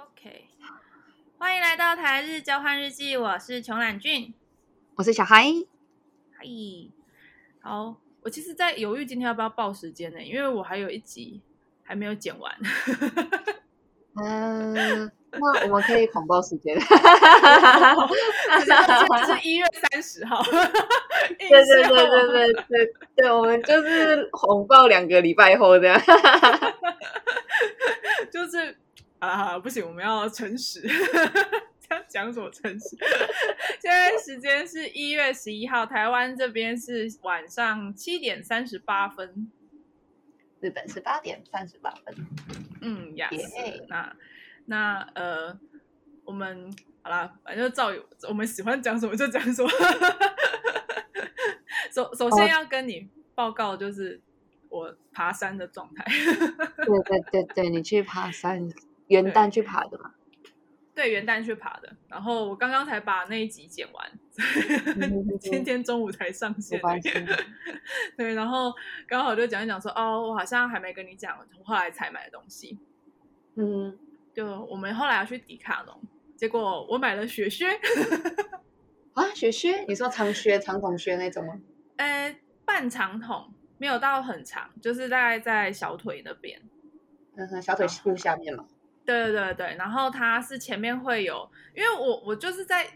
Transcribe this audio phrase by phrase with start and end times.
[0.00, 0.46] OK，
[1.38, 4.32] 欢迎来到台日交换日记，我是穷懒俊，
[4.94, 5.46] 我是小嗨。
[6.36, 6.46] 嗨，
[7.60, 10.22] 好，我其实，在犹豫今天要不要报时间呢？
[10.22, 11.42] 因为我还有一集
[11.82, 12.54] 还没有剪完。
[14.22, 16.80] 嗯、呃，那我们可以狂报时间。
[16.80, 16.88] 是
[19.42, 20.40] 一月三十号。
[20.44, 26.00] 对对对对对对对，我们就是红报两个礼拜后这样。
[28.30, 28.78] 就是。
[29.18, 30.80] 啊，不行，我们要诚实。
[31.88, 32.96] 这样讲什么诚实？
[33.80, 39.50] 现在时间是一月十一号，台湾这边是晚上七点三十八分，
[40.60, 42.14] 日本是八点三十八分。
[42.82, 44.14] 嗯呀，yes, 那
[44.66, 45.58] 那呃，
[46.24, 47.90] 我们好啦，反正就照
[48.28, 49.70] 我们喜欢讲什么就讲什么。
[51.90, 54.20] 首首先要跟你报告，就是
[54.68, 56.04] 我爬山的状态。
[56.84, 58.68] 对对对对，你去爬山。
[59.08, 60.14] 元旦去爬的嘛？
[60.94, 61.96] 对，元旦去爬的。
[62.08, 64.10] 然后我刚刚才把那一集剪完，
[65.38, 66.80] 今天中午才上线。
[68.16, 68.72] 对，然后
[69.06, 72.78] 刚好就讲一讲说，哦，我好像还没跟你讲，我后来才买的东西。
[73.54, 73.96] 嗯，
[74.34, 76.00] 就我们后来要去迪卡侬，
[76.36, 77.68] 结果我买了雪靴。
[79.14, 79.84] 啊，雪靴？
[79.86, 81.60] 你说长靴、长筒靴那种吗？
[81.96, 86.60] 呃，半长筒，没有到很长，就是大概在小腿那边。
[87.36, 88.66] 嗯哼，小腿裤下面嘛。
[89.08, 92.86] 对对对对，然后它是前面会有，因为我我就是在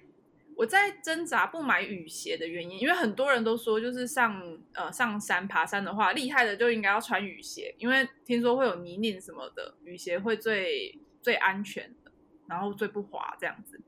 [0.55, 12.13] 我在挣扎不买雨鞋的原因，因为很多人都说就是上呃上山爬山的话，厉害的就应该要穿雨鞋，因为听说会有泥泞什么的，雨鞋会最最安全的，
[12.47, 13.81] 然后最不滑这样子。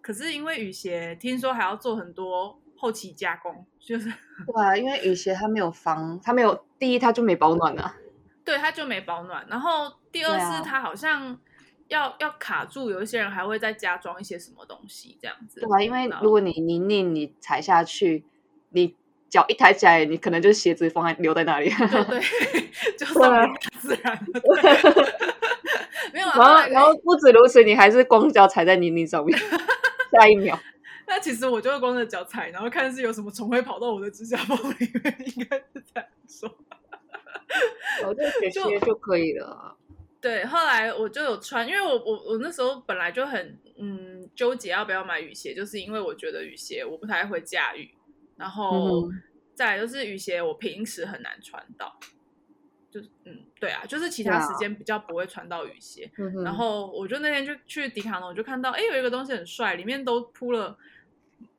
[0.00, 4.10] 可是因为雨鞋听说还要做很多后期加工，就是
[4.50, 7.94] 对啊，因为雨鞋它没有防，它没有第一它就没保暖啊，
[8.42, 11.38] 对，它就没保暖，然后第二是它好像。
[11.88, 15.60] 要要卡住，有一些人还会再加装一些什么东西，这样子。
[15.60, 18.24] 对啊，因为如果你泥泞，你踩下去，
[18.70, 18.94] 你
[19.28, 21.68] 脚一抬起来，你可能就鞋子放在留在那里。
[21.74, 23.46] 对对，就这么
[23.80, 24.18] 自然。
[26.12, 29.38] 没有啊，然后然后不止如此，你还是光脚踩在泥泞上面，
[30.12, 30.58] 下一秒。
[31.06, 36.54] 那其实我就会光着脚踩，然后看是有什么虫会跑到我的指甲缝里面，应该是这样说。
[38.06, 39.74] 我这雪靴就可以了。
[40.20, 47.88] 对，后来我就有穿，因为我我我那时候本来就很嗯纠结要不要买雨鞋，就是因为我觉得雨鞋我不太会驾驭，
[48.36, 49.08] 然后
[49.54, 51.98] 再来就是雨鞋我平时很难穿到，
[52.90, 60.76] 就是嗯对啊，就是其他时间比较不会穿到雨鞋，啊、然后我就那天就去迪卡侬，我就看到哎有一个东西很帅，里面都铺了。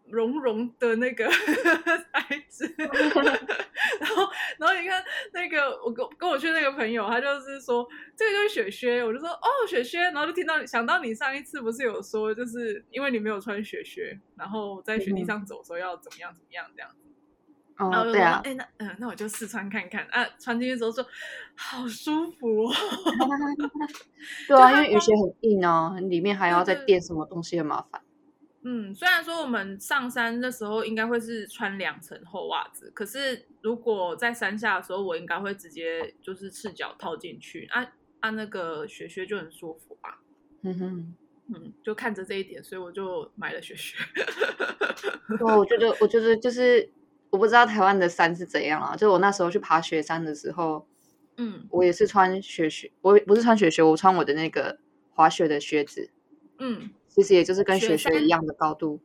[0.10, 1.30] 绒绒的那个
[2.12, 5.04] 材质，然后，然后你看
[5.34, 16.96] 那个，我跟跟我去那个朋友，他就是说这个就是雪靴，我就说哦雪靴，然后就听到想到你上一次不是有说，就是因为你没有穿雪靴，然后在雪地上走的时候要怎么样怎么样这样子，
[17.78, 20.06] 哦、然后对啊，哎那嗯那我就试穿看看。
[20.12, 21.06] 啊，穿进去之后说
[21.56, 22.74] 好舒服哦，
[24.48, 28.02] 对啊，因为雨鞋很硬哦，里面还要再垫什么东西很麻烦。
[28.62, 37.88] 嗯，虽然说我们上山的时候应该会是穿两层厚袜子，可是如果在山下的时候，我应该会直接就是赤脚套进去，啊
[38.20, 40.20] 啊，那个雪靴就很舒服吧。
[40.64, 41.16] 嗯哼，
[41.48, 43.96] 嗯，就看着这一点，所以我就买了雪靴。
[45.38, 46.92] 对，我觉得，我觉得就是
[47.30, 50.86] 我不知道台湾的山是怎样啊，就我那时候去爬雪山的时候，
[51.38, 54.78] 嗯，我也是穿雪靴，我不是穿雪靴，我穿我的那个
[55.14, 56.10] 滑雪的靴子，
[56.58, 56.90] 嗯。
[57.10, 59.02] 其实也就是跟雪靴一样的高度。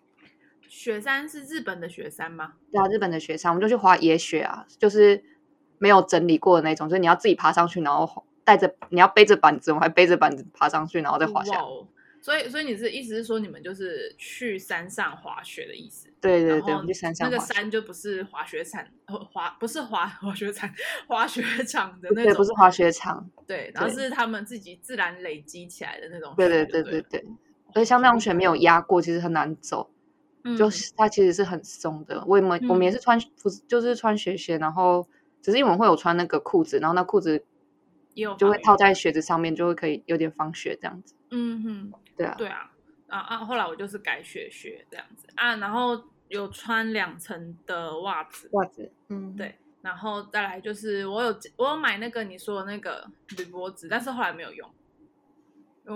[0.69, 2.55] 雪山是日本的雪山吗？
[2.71, 5.23] 对啊，日本的雪山，我们就去滑野雪啊，就是
[5.79, 11.53] 没有整理过的那种，就是你要自己爬上去，然后带着你要背着板子，我还背着板子爬上去，然后再滑下。
[12.21, 16.09] 所以，所以你是意思是说，你们就是去山上滑雪的意思？
[16.21, 17.31] 对对对，我们去山上。
[17.31, 20.69] 那个山就不是滑雪场，滑不是滑滑雪场，
[21.07, 23.31] 滑雪场的那种，对，不是滑雪场。
[23.47, 26.35] 对，然后是他们自己自然累积起来的那种。
[26.37, 27.25] 对对对对对。
[27.75, 29.91] 所以像那种雪没有压过，其实很难走。
[30.45, 32.23] 嗯，就是它其实是很松的。
[32.27, 35.07] 我们、嗯、我们也是穿，不是就是穿雪鞋，然后
[35.43, 37.45] 只是因为我们会有穿那个裤子，然后那裤子
[38.39, 41.15] 就会套在鞋子上面，就会可以有点防雪这样子。
[41.31, 42.71] 嗯哼，对啊，对啊，
[43.09, 43.39] 啊啊！
[43.39, 54.71] 后来我就是改雪靴这样子啊，然后有穿两层的袜子，袜子，嗯，对，然后再来就是我有我有买那个你说的那个铝箔纸，但是后来没有用。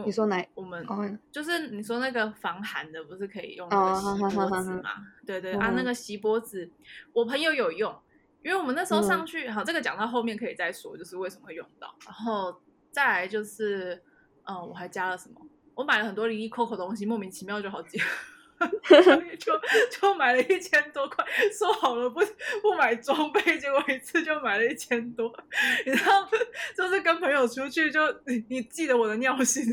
[0.05, 0.47] 你说哪？
[0.55, 4.91] 我们就是你说那个防寒的，不是可以用那个锡箔纸嘛？
[5.27, 6.71] 对对啊，那个锡箔纸，
[7.13, 7.91] 我朋友有用，
[8.43, 11.95] 因为我们那时候上去，好，这个讲到后面可以再说，就是为什么会用到。
[12.05, 14.03] 然后再来就是，
[14.45, 15.41] 嗯，我还加了什么？
[15.75, 17.99] 我买了很多零零扣扣东西，莫名其妙就好几。
[19.39, 19.53] 就
[19.91, 21.25] 就买了一千多块，
[21.57, 22.21] 说好了不
[22.61, 25.33] 不买装备，结果一次就买了一千多。
[25.87, 26.29] 你知道，
[26.77, 28.01] 就是跟朋友出去就，
[28.49, 29.65] 你记得我的尿性。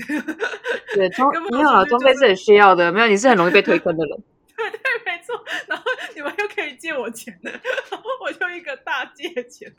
[0.94, 2.92] 对，装没有啊，装备是很需要的。
[2.92, 4.24] 没有，你是很容易被推坑的人。
[4.56, 5.44] 对对，没错。
[5.68, 5.84] 然后
[6.16, 9.74] 你们又可以借我钱的，然后我就一个大借钱。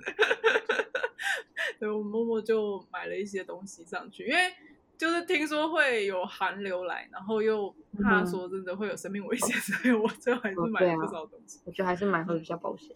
[1.78, 4.52] 对，我默默就买了一些东西上去，因为。
[4.98, 11.58] 就是听说会有寒流来，然后又怕说真的会有生命危险，嗯、 所以我最后还是买了不少东西。
[11.58, 12.94] 哦啊、我觉得还是买会比较保险。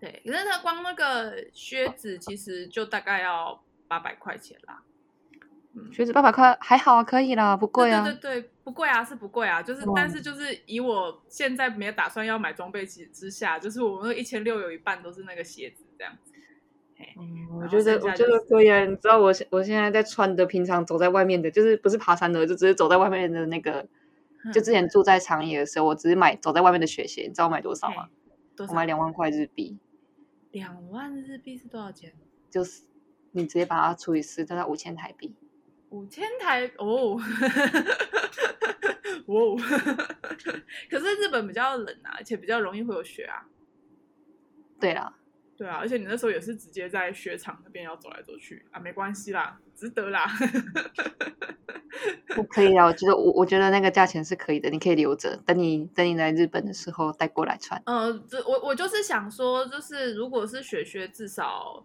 [0.00, 4.82] 对，可是它光那个靴子其实就大概要八百块钱啦。
[5.74, 8.02] 嗯，靴子八百块还好啊，可以啦，不贵啊。
[8.02, 16.27] 对对对，不贵啊，是不贵啊，就是、嗯、但是就是以我现在没有打算要买装备之之下，就是我那一千六有一半都是那个鞋子这样子。
[17.16, 18.84] 嗯，我觉得我觉得可以啊。
[18.84, 23.86] 你知道我现我现在在穿的，平常走在外面的，就是不是爬山的，就只是走在外面的那个。
[24.54, 28.08] 就之前住在长野的时候，我只是买走在外面的雪鞋，你知道我买多少吗？
[28.56, 28.72] 多少？
[28.72, 29.78] 我买两万块日币。
[30.52, 32.12] 两万日币是多少钱？
[32.48, 32.84] 就是
[33.32, 35.34] 你直接把它除以四，大概五千台币。
[35.90, 37.20] 五千台哦，
[39.26, 39.56] 哦。
[40.88, 43.48] 可是日本比较冷啊，而且比较容易会有雪啊。
[44.80, 45.18] 对啊。
[45.58, 50.24] 对啊，而且你那时候也是直接在雪场那边要走来走去啊，没关系啦，值得啦。
[52.28, 57.82] 不可以啊，我觉得我我觉得那个价钱是可以的，你可以留着，等你等你来日本的时候带过来穿。
[57.86, 61.84] 呃，这我我就是想说，就是如果是雪靴，至少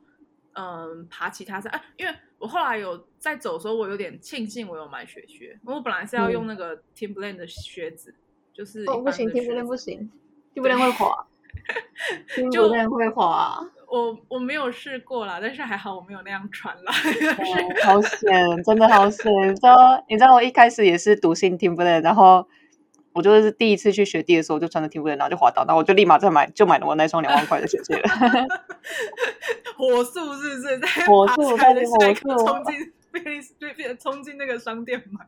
[0.51, 8.21] 嗯、呃、爬其他山，哎、啊，因为我后来有在走的时候，我有点庆幸我有买雪靴，因为我本来是要用那个 Timberland 的靴子，嗯、
[8.53, 10.11] 就是哦不行，Timberland 不行
[10.53, 11.25] ，Timberland 会滑。
[12.51, 16.91] 就会滑，我我没有试过啦，但是还好我没有那样穿啦。
[17.83, 19.31] 好险，真的好险！
[19.49, 22.47] 你知道，你知道我一开始也是笃信 Timberland，然后
[23.13, 28.09] 我就是第一次去雪地的时候就穿着 Timberland，然后就滑倒，然后我就立马再买，就买了我那双两万块的雪鞋了。
[29.77, 35.25] 火速是不是在火速在火速冲进变变变冲进那个商店买？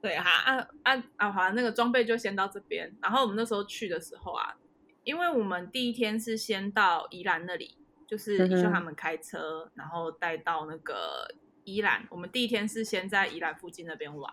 [0.00, 2.92] 对哈，啊啊啊，好，那个装备就先到这边。
[3.00, 4.56] 然后我们那时候去的时候啊，
[5.04, 7.76] 因为我们第一天是先到宜兰那里，
[8.06, 11.34] 就是你说他们开车，然后带到那个
[11.64, 12.06] 宜兰。
[12.10, 14.32] 我们第一天是先在宜兰附近那边玩，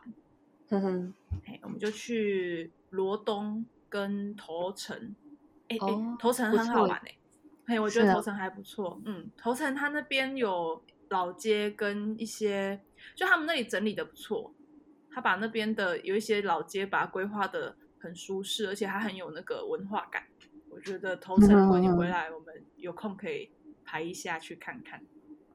[0.69, 1.13] 嗯哼，
[1.45, 5.15] 嘿，我们就去罗东跟头城，
[5.69, 7.15] 哎哎，头城很好玩哎，
[7.67, 12.81] 嘿，我觉得头城还不错，嗯，头城它那边有老街跟一些，
[13.15, 14.53] 就他们那里整理的不错。
[15.11, 20.23] 他把那边的有一些老街，把它规划的很舒适，而且还很有那个文化感。
[20.69, 23.49] 我觉得头城，如果你回来，我们有空可以
[23.83, 25.01] 排一下去看看。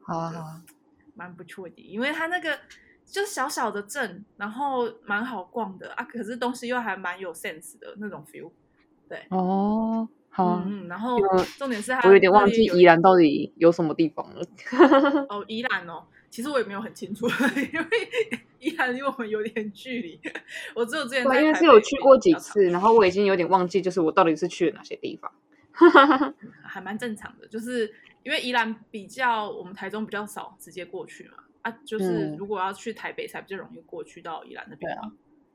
[0.03, 0.62] 好啊，好啊，
[1.15, 2.59] 蛮不错的，因为它那个
[3.07, 6.05] 就是小小的镇，然后蛮好逛的啊。
[6.05, 8.50] 可是东西又还蛮有 sense 的那种 feel。
[9.09, 11.17] 对，哦，好啊，嗯，然后
[11.57, 14.45] 重点是它，我有点忘记宜兰到底有什么地方了。
[15.31, 16.03] 哦，宜兰哦。
[16.29, 17.29] 其实我也没有很清楚，
[17.73, 17.87] 因为
[18.59, 20.21] 宜兰离我们有点距离。
[20.75, 25.31] 我只有之前在，因为是有去过几次，然后我已经有点忘记，就是我到底是去了哪些地方。
[26.65, 27.95] 还蛮正常的，就是
[28.25, 31.35] 因为宜兰比较我们台中比较少直接过去嘛。
[31.63, 35.12] 啊，就是如果要去台北才比较容易过去到宜兰那边嘛。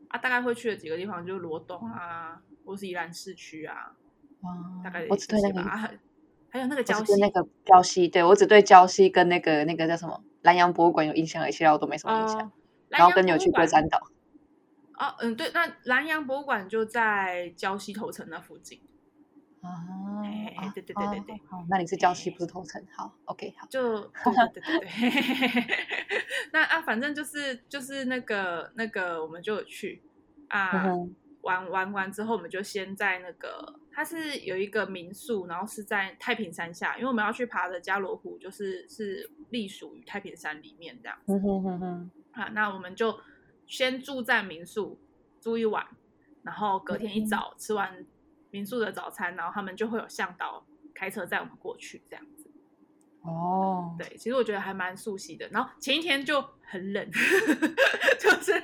[0.08, 3.92] 啊，大概会去的几个地方就是罗东啊，或是宜兰市区啊。
[4.84, 5.90] 大概我只对那个啊，
[6.50, 10.24] 还有那个礁溪，那个礁溪，对，我只对礁溪跟那个那个叫什么？
[10.42, 12.52] 南洋博物馆有印象，其他我都没什么印象。
[12.88, 14.00] 然后跟你有去龟山岛。
[14.98, 18.80] 哦，嗯，对，那南洋博物馆就在礁溪头城那附近。
[19.62, 20.24] 哦，
[20.74, 21.42] 对对对对对。
[21.50, 22.82] 好，那你是礁溪，不是头城。
[22.96, 23.68] 好，OK，好。
[23.70, 25.78] 就对对对对。
[26.52, 30.02] 那啊，反正就是就是那个那个，我们就有去
[30.48, 30.72] 啊，
[31.42, 33.80] 玩玩完之后，我们就先在那个。
[33.92, 41.34] 它是有一个民宿，然后是在太平山下，因为我们要去爬的加罗湖，就是是隶属于太平山里面这样子。
[41.34, 42.12] 嗯哼哼哼。
[42.32, 43.20] 好，那我们就
[43.66, 44.98] 先住在民宿
[45.42, 45.86] 住一晚，
[46.44, 48.06] 然后隔天一早吃完
[48.52, 52.50] 民宿的早餐，然后他们就会有向导开车载我们过去这样子。
[53.24, 55.46] 哦，对，其实我觉得还蛮熟悉的。
[55.50, 57.10] 然后前一天就很冷，
[58.18, 58.64] 就是。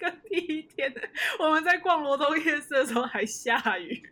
[0.28, 0.92] 第一天，
[1.38, 4.02] 我们在逛罗东夜市的时候还下雨，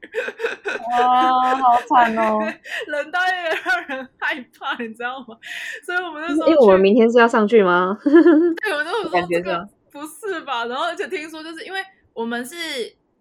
[0.93, 2.39] 哇，好惨哦！
[2.89, 5.37] 冷到也让人害怕，你知道吗？
[5.85, 7.99] 所以我们那时候，因为我们明天是要上去吗？
[8.05, 10.67] 对，我就说这个不是吧？
[10.67, 11.81] 然后而且听说，就是因为
[12.13, 12.57] 我们是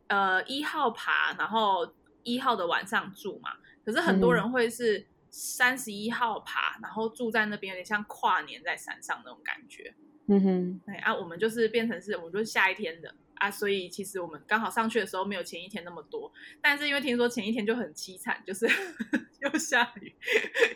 [0.07, 1.88] 呃一号爬，然后
[2.24, 3.51] 一号的晚上住嘛，
[3.86, 9.93] 可是很多人会是三十一号爬，然后住在那边，有点像跨年在山上那种感觉。
[10.27, 16.31] 嗯哼，对啊，我们就是变成是，我们就是下一天的啊，所以其实我们刚好上去的时候没有前一天那么多，
[16.62, 18.67] 但是因为听说前一天就很凄惨，就是
[19.39, 20.13] 又下雨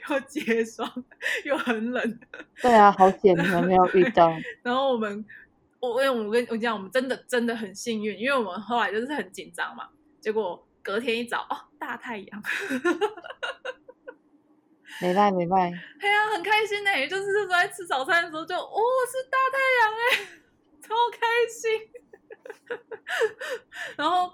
[0.09, 0.89] 又结霜
[1.43, 2.19] 又很冷。
[2.61, 4.31] 对啊，好险你们没有遇到。
[4.63, 5.25] 然后我们，
[5.81, 9.89] 我因为我跟我讲，我们真的真的很幸运，因为我们后来就是很紧张嘛，
[10.21, 12.43] 结果隔天一早哦，大太阳。
[15.01, 16.91] 没拜没拜，对啊，很开心呢。
[17.07, 18.79] 就是那时候在吃早餐的时候就，就哦
[19.09, 20.03] 是大太阳哎，
[20.79, 21.17] 超开
[21.49, 21.89] 心。
[23.97, 24.31] 然后，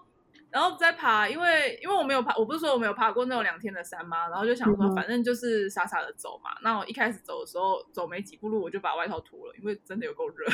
[0.50, 4.28] 然后再爬，因为因为我没有爬，我不是说我没有爬过那种两天的山吗？
[4.28, 6.52] 然后就想说，反正就是傻傻的走嘛。
[6.56, 10.46] 嗯、那我一开始走的时候，走没几步路，我就把外套脱了，因为真的有够热。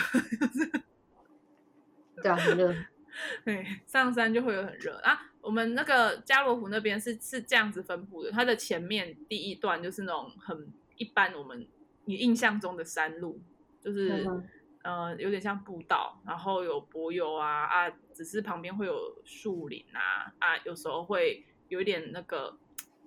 [2.21, 2.73] 对啊，很热。
[3.45, 5.29] 对，上山就会有很热啊。
[5.39, 11.67] 我们那个加罗湖那边是是这样子分布的，它的前面第一段就是那种很一般，我们
[12.05, 13.39] 你印象中的山路，
[13.79, 14.43] 就是、嗯、
[14.81, 22.57] 呃有点像步道，然后有柏油啊啊，只是旁边会有树林啊啊，有时候会有一点那个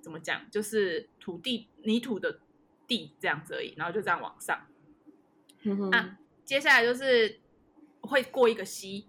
[0.03, 2.41] 怎么讲，就是土地泥土的
[2.87, 4.67] 地这样子而已，然后就这样往上。
[5.63, 7.41] 嗯、啊，接下来就是
[8.01, 9.07] 会过一个溪，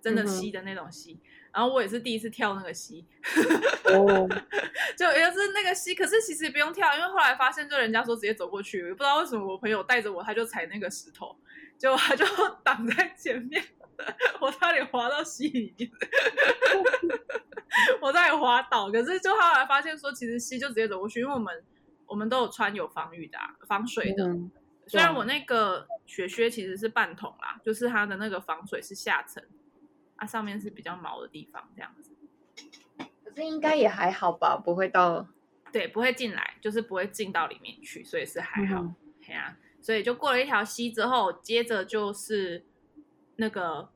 [0.00, 1.20] 真的溪的那种溪。
[1.22, 3.04] 嗯然后我也是第一次跳那个溪，
[3.86, 4.28] 哦、
[4.96, 11.34] 就也是那个溪，可是其实也不用跳，因为后来发现，就人家说直接走过去，也不知道为什么我朋友带着我，他就踩那个石头，
[11.76, 12.24] 就他就
[12.62, 13.60] 挡在前面，
[14.40, 15.90] 我差点滑到溪里面，
[18.00, 18.90] 我差点滑倒。
[18.90, 21.64] 可是就后来发现说，其实溪就直接走过去，因为我们
[22.06, 24.50] 我们都有穿有防雨的、啊、防水的，嗯、
[24.86, 29.42] 虽然我那个雪靴其实是半桶啦，就是它的那个防水是下层。
[30.20, 32.10] 它、啊、上面是比较毛的地方，这样子，
[33.24, 35.28] 可是应该也还好吧，不会到，
[35.70, 38.84] 对，不会进来，就是不会进到里面去，所以是还好，
[39.24, 42.66] 对啊、嗯，所以就过了一条溪之后，接着就是
[43.38, 43.88] 那个，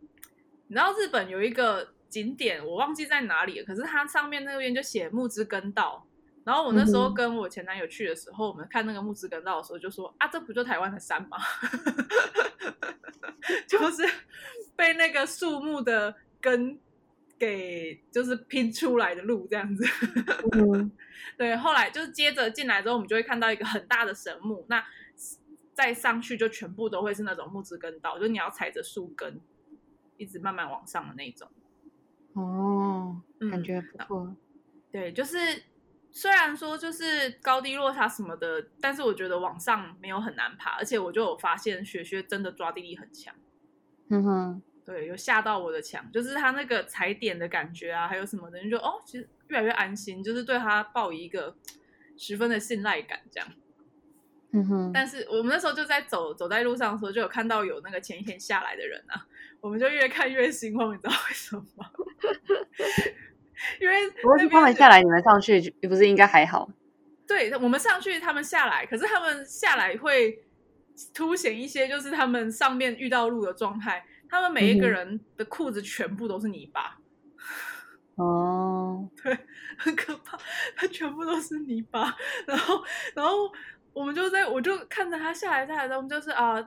[0.69, 6.07] 你知道日本有一个景点，我忘记在哪里了，可是它上面那边就写木之根道，
[6.45, 11.39] 然后我那时候跟我前男友去的时候，嗯、我们看那个木之根道的时候，就说啊，这不就台湾的山吗？
[13.69, 14.09] 就是。
[14.75, 16.77] 被那个树木的根
[17.39, 19.85] 给就是拼出来的路这样子，
[20.53, 20.91] 嗯、
[21.37, 21.55] 对。
[21.55, 24.65] 后来就是接着进来之后，我们就会看到一个很大的神木。
[24.69, 24.83] 那
[25.83, 29.41] 再上去就全部都会是那种木质根道，就你要踩着树根
[30.17, 31.49] 一直慢慢往上的那种。
[32.35, 33.21] 哦，
[33.51, 34.37] 感觉不错、嗯。
[34.93, 35.37] 对，就是
[36.12, 43.35] 虽然说就是高低落差什么的，但是我觉得往上没有很难爬，而且我就有发现雪靴真的抓地力很强。
[44.09, 44.62] 嗯哼。
[44.85, 51.57] 对，有吓到我的墙，就是他那个踩点的感觉啊，还有什么的，你就哦，其实越来越安心，就是对他抱一个
[52.17, 53.49] 十分的信赖感，这样。
[54.52, 54.90] 嗯哼。
[54.92, 59.26] 但是我们那时候就在走走在路上的时候，就有看到有那个前一天下来的人啊，
[59.61, 61.90] 我们就越看越心慌，你知道为什么吗？
[63.80, 63.94] 因为
[64.49, 66.68] 他们下来，你们上去就不是应该还好？
[67.26, 70.42] 对，我们上去，他们下来，可是他们下来会
[71.14, 74.04] 凸显一些，就是他们上面遇到路的状态。
[74.28, 76.99] 他们每一个人的裤子全部都是泥巴，
[78.14, 79.38] 哦， 对，
[79.76, 80.38] 很可怕，
[80.75, 82.16] 他全部都是泥巴。
[82.47, 82.82] 然后，
[83.14, 83.52] 然后
[83.93, 86.59] 我们就在，我就看着他下来下来，然后我们就是啊，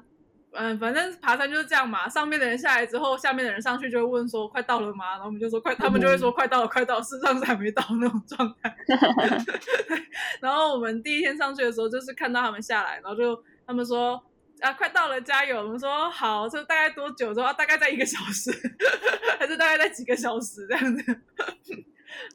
[0.51, 2.07] 嗯、呃，反正爬山就是这样嘛。
[2.07, 8.75] 上面的人下来之后，下面的人上去就会问说：“快到了吗？”然后我们就说：“快。”他们就会说：“快到了，快到了。”事实上是还没到那种状态。
[10.41, 14.21] 然后我们第一天上去的时候，就是看到他们下来，然后就他们说。
[14.61, 15.57] 啊，快到了，加油！
[15.57, 17.33] 我们说好，这大概多久？
[17.33, 18.49] 说、啊、大概在一个小时，
[19.37, 21.21] 还是大概在几个小时这样子？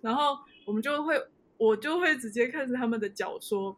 [0.03, 1.19] 然后我们就会，
[1.57, 3.75] 我就会直接看着他们的脚说：“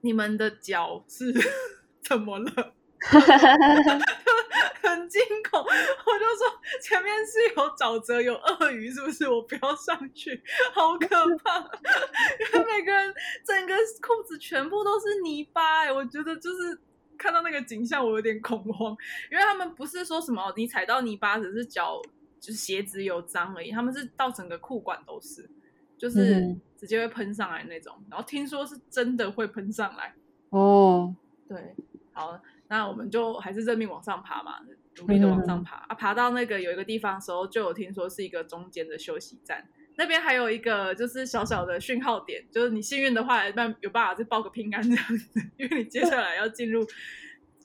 [0.00, 1.32] 你们的脚是
[2.02, 2.74] 怎么了？”
[4.82, 9.28] 很惊恐，我就说前面是有沼泽，有鳄鱼，是不是？
[9.28, 11.06] 我不要上去，好可
[11.38, 11.58] 怕！
[11.58, 13.14] 因为每个人
[13.44, 16.78] 整个裤子全部都是泥巴，哎，我觉得就是。
[17.18, 18.96] 看到那个景象，我有点恐慌，
[19.28, 22.00] 因为他们不是说什么你踩到泥巴只是脚
[22.38, 25.50] 就是鞋子有脏而已，他们是到整个裤管都是，
[25.98, 27.94] 就是直接会喷上来那种。
[28.08, 30.14] 然后听说是真的会喷上来
[30.48, 31.14] 哦。
[31.46, 31.74] 对，
[32.12, 34.60] 好，那我们就还是认命往上爬嘛，
[35.00, 35.94] 努力的往上爬啊。
[35.94, 39.68] 爬到那个有一个地方的时候，就有听说是一个中间的休息站。
[39.96, 46.86] 那边还有一个就是小小的讯号点，就是你幸运的话，有办有办法再报个平安这样子， 因为你接下来要进入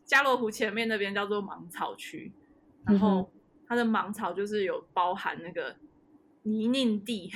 [0.04, 2.32] 加罗湖前面那边叫做芒草区，
[2.86, 3.32] 然后
[3.68, 5.76] 它的芒草就是有包含那个
[6.42, 7.32] 泥泞地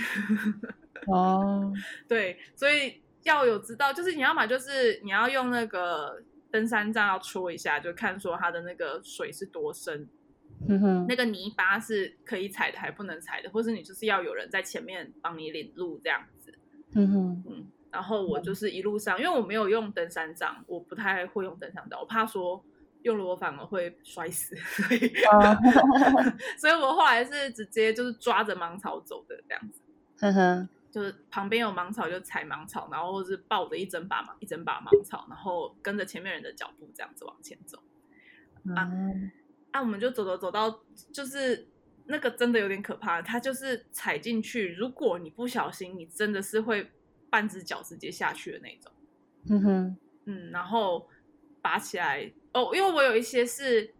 [1.07, 1.73] 哦，
[2.07, 10.07] 对，所以要有知道，就是你要么，就是你要用那个登山杖要戳一下，就看说它的那个水是多深，
[10.67, 16.53] 嗯哼，那个泥巴是可以踩的还不能踩的，或是你就是要有人在前面帮你领路这样子，
[16.93, 22.63] 嗯哼，嗯，然后我就是一路上，因为我没有用登山杖，我不太会用登山杖，我怕说
[23.03, 25.13] 用了我反而会摔死，所以，
[26.57, 29.81] 所以我后来是直接就是抓着芒草走的这样子，
[30.19, 30.69] 哼哼。
[30.97, 37.77] 就是旁边有芒草就踩芒草，然后或是抱着一整把芒一整把芒草，然后跟着前面人的脚步这样子往前走。
[38.75, 39.31] 啊，嗯、
[39.69, 41.67] 啊，我们就走走走到，就是
[42.07, 46.89] 那个真的有点可怕，它就是踩进去，如果你不小心，你真的是会
[47.29, 48.91] 半只脚直接下去的那种。
[49.49, 51.07] 嗯哼，嗯，然后
[51.61, 53.93] 拔起来哦，因为我有一些是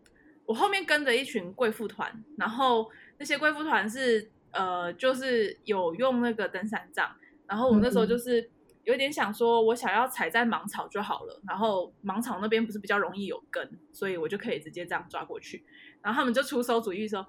[0.48, 2.90] 我后面跟着一群贵妇团，然后
[3.20, 4.32] 那些贵妇团是。
[4.52, 7.10] 呃，就是有用那个登山杖，
[7.48, 8.50] 然后我那时候就是
[8.84, 15.64] 有点想说，我想要踩在芒草就好了，然后芒草那边不是比较容易有根，所以我就可以直接这样抓过去。
[16.02, 17.28] 然后他们就出手主意说：“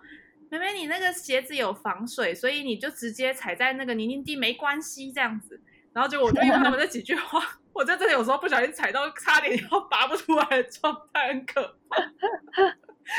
[0.51, 5.61] 妹妹，你那个鞋子有防水，所以你就直接踩在那个泥泞地没关系，这样子。”
[5.93, 12.03] 然后就我就因为他们那几句话， 我在这里有时候不小心踩到，差点要拔不出来的状态，很可怕。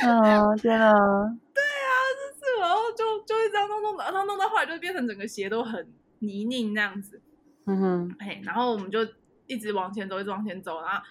[0.07, 0.93] 嗯， 天啊！
[1.53, 7.21] 对啊，就是，然后就就会这样弄弄的，然后弄到后来就变成整个鞋都很泥泞那样子。
[7.65, 8.99] 嗯哼，嘿，然后我们就
[9.47, 11.03] 一直往前走，一直往前走，然后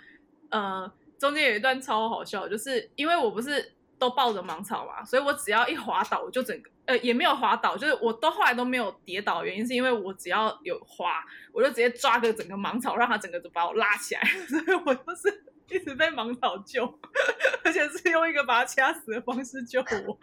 [0.51, 15.45] 呃，中间有一段超好笑，就是因为我不是都抱着芒草嘛，所以我只要一滑倒，我就整个呃也没有滑倒，就是我都后来都没有跌倒，原因是因为我只要有滑，我就直接抓个整个芒草，让它整个就把我拉起来， 所以我就是。
[15.71, 16.85] 一直被芒草救，
[17.65, 20.19] 而且是用一个把他掐死的方式救我。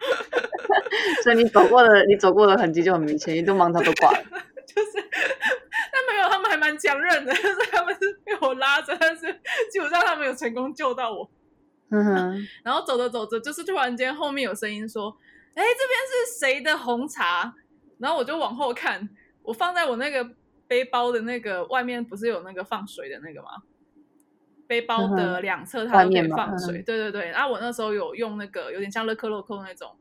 [1.22, 4.18] 所以你走过的，你走过的痕迹就很明显，一堆芒草都挂了。
[4.66, 9.32] 就是，但没有，他们还蛮强韧的，就是他们是被我拉着，但是
[9.70, 11.30] 基本上他们有成功救到我。
[11.90, 12.46] 嗯哼。
[12.64, 15.16] 然后走着走着，就是突然间后面有声音说
[15.54, 15.70] ：“哎，这边
[16.10, 17.54] 是谁的红茶？”
[17.98, 19.08] 然后我就往后看，
[19.42, 20.28] 我放在我那个
[20.66, 23.48] 背包的那个外面，不是有那个放水的那个吗？
[24.66, 27.30] 背包的两侧它都可以放水，对对对。
[27.30, 29.96] 然后我那时候有用那个有点像乐扣乐扣那种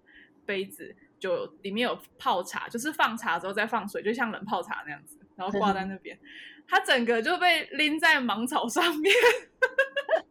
[0.45, 6.17] 杯子，就里面有泡茶，就是放茶之后再放水，就像冷泡茶那样子，然后挂在那边。
[6.67, 9.13] 它整个就被拎在芒草上面，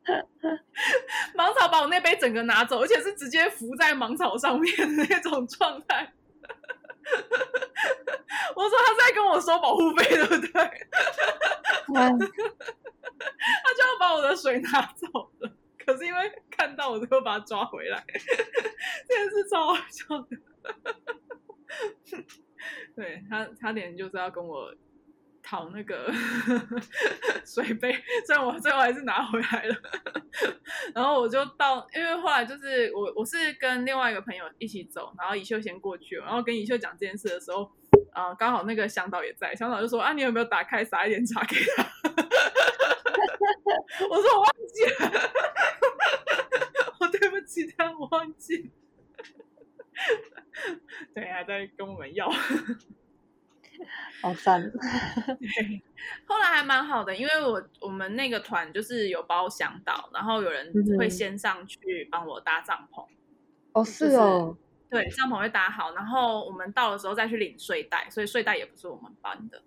[1.37, 6.13] 芒草把我那杯整个拿走，而且是直接浮在芒草上面的那种状态。
[8.57, 10.49] 我说他在跟我收保护费，对不对？
[11.93, 12.09] 他
[13.75, 15.07] 就要把我的水拿走
[15.41, 15.51] 了，
[15.85, 18.05] 可是因为看到我，就把他抓回来，
[19.09, 20.37] 这件事超好笑的。
[22.97, 24.75] 对，他差点就是要跟我
[25.45, 26.11] 讨那个
[27.45, 27.93] 水杯，
[28.27, 29.77] 虽然我最后还是拿回来了。
[30.95, 37.71] 然后我就到，因为后来就是我我是跟另外一个朋友一起走，然后以秀先过去，然后跟以秀讲这件事的时候，
[38.13, 41.85] 啊、刚好那个向导也在，向导就说啊，你有没有打开撒一点茶给他？
[44.11, 45.31] 我说我忘记了，
[47.01, 48.71] 我对不起他，我忘记了。
[51.15, 52.29] 对，还在跟我们要，
[54.23, 54.63] 好烦。
[54.71, 55.83] 对，
[56.27, 63.03] 后来还蛮好的，因为我我们那个团就是有包向导，然后有人会先上去帮我搭帐篷。
[63.73, 64.57] 哦、嗯，是哦。
[64.91, 69.61] 对，帐篷会搭好，然后我们到的时候再去领睡袋，所以睡袋也不是我们搬的。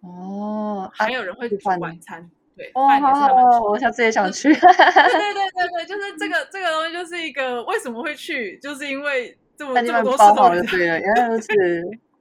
[0.00, 2.30] 哦，还有人会煮晚餐。
[2.54, 4.52] 对，哦，好好哦，我下次也想去。
[4.52, 4.68] 对对对
[5.56, 11.48] 对对，就是这个这个东西，就是一个为什么会去，就是因为这么这么多事都对了，原来如此。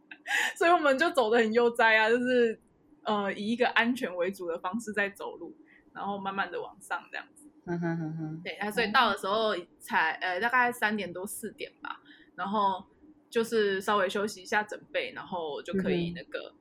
[0.55, 2.59] 所以我们就走得很悠哉啊，就是
[3.03, 5.55] 呃以一个安全为主的方式在走路，
[5.93, 7.49] 然后慢慢的往上这样子。
[7.65, 8.41] 嗯哼哼哼。
[8.43, 12.01] 对，啊，所以到的时候才呃大概三点多四点吧，
[12.35, 12.83] 然后
[13.29, 16.53] 就是稍微休息一下准备，然后就可以那个。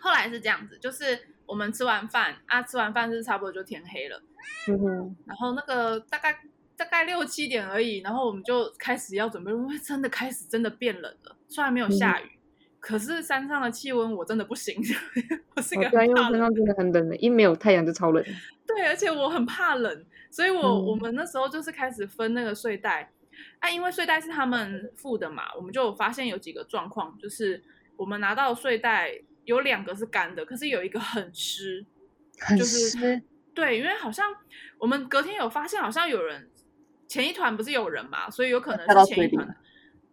[0.00, 1.28] 后来是这样子，就是。
[1.46, 4.18] 我们吃完饭啊，吃完饭是差不多就天黑了，
[4.66, 6.40] 嗯哼，然后那个大概
[6.74, 11.36] 大概六七点而已，然后我们就开始要准备，因为真的开始真的变冷了。
[11.46, 12.33] 虽然没有下雨，嗯、
[12.84, 14.76] 可是山上的气温我真的不行，
[15.56, 16.06] 我是个很怕冷。
[16.06, 18.22] 因为山上真的很冷的，一没有太阳就超冷。
[18.66, 23.10] 对，而且我很怕冷，所以我、嗯、我们那时候就是开始分那个睡袋，
[23.60, 27.62] 啊，因为睡袋是他们付的嘛，我们就发现有几个状况，就是
[27.96, 29.20] 我们拿到睡袋。
[29.46, 31.84] 有两个是干的，可是有一个很湿，
[32.40, 32.92] 很湿。
[32.92, 34.24] 就是，对，因为好像
[34.78, 36.48] 我们隔天有发现，好像有人
[37.06, 39.54] 前一团不是有人嘛，所以有可能是前一团，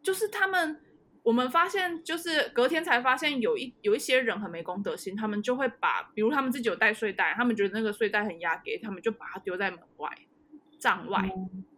[0.03, 0.81] 就是他们
[1.23, 10.09] 我们发现，就是隔天才发现有一有一些人很没公德心，他们就会把，比如他们自己有带睡袋，他们觉得那个睡袋很压给，他们就把它丢在门外，
[10.79, 11.29] 帐外。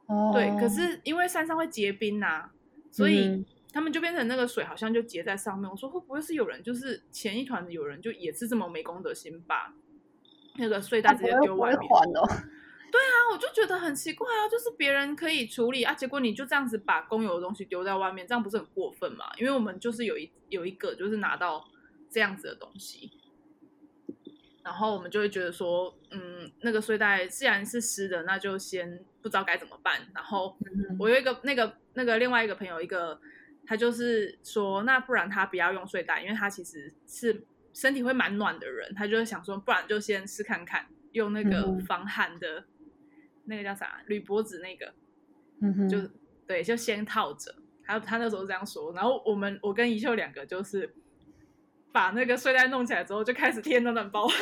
[0.05, 2.51] 哦，对，可是因为山上会结冰呐、啊，
[2.89, 5.69] 所以他们就变成那个水好像就结在上面。
[5.69, 9.73] 我说会不会是有人，就是前一团的有人就也是这么没公德心把？
[10.55, 11.89] 那个睡袋直接丢外面。
[12.93, 19.25] 对啊，我就觉得很奇怪啊，就是别人可以处理啊，结果你就这样子把公有的东西丢在外面，这样不是很过分吗？
[19.39, 21.67] 因为我们就是有一有一个就是拿到
[22.11, 23.11] 这样子的东西，
[24.63, 29.99] 然后我们就会觉得说，嗯，那个睡袋既然是湿的，那就先不知道该怎么办。
[30.13, 30.55] 然后
[30.99, 33.19] 我有一个那个那个另外一个朋友，一个
[33.65, 42.65] 他就是说，那不然他不要用睡袋，因为他其实是身体会蛮暖的人，他就是想说，不然就先试看看用那个防寒的。
[43.45, 44.01] 那个叫啥？
[44.07, 44.93] 铝箔纸那个，
[45.61, 45.97] 嗯哼，就
[46.47, 47.53] 对，就先套着。
[47.85, 50.93] 他他那时候这样说，然后我们我跟宜秀两个就是
[51.91, 54.27] 把那个睡袋弄起来之后，就开始贴暖暖包。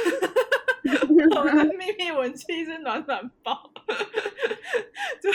[1.36, 3.72] 我们的秘密武器是暖暖包，
[5.22, 5.32] 就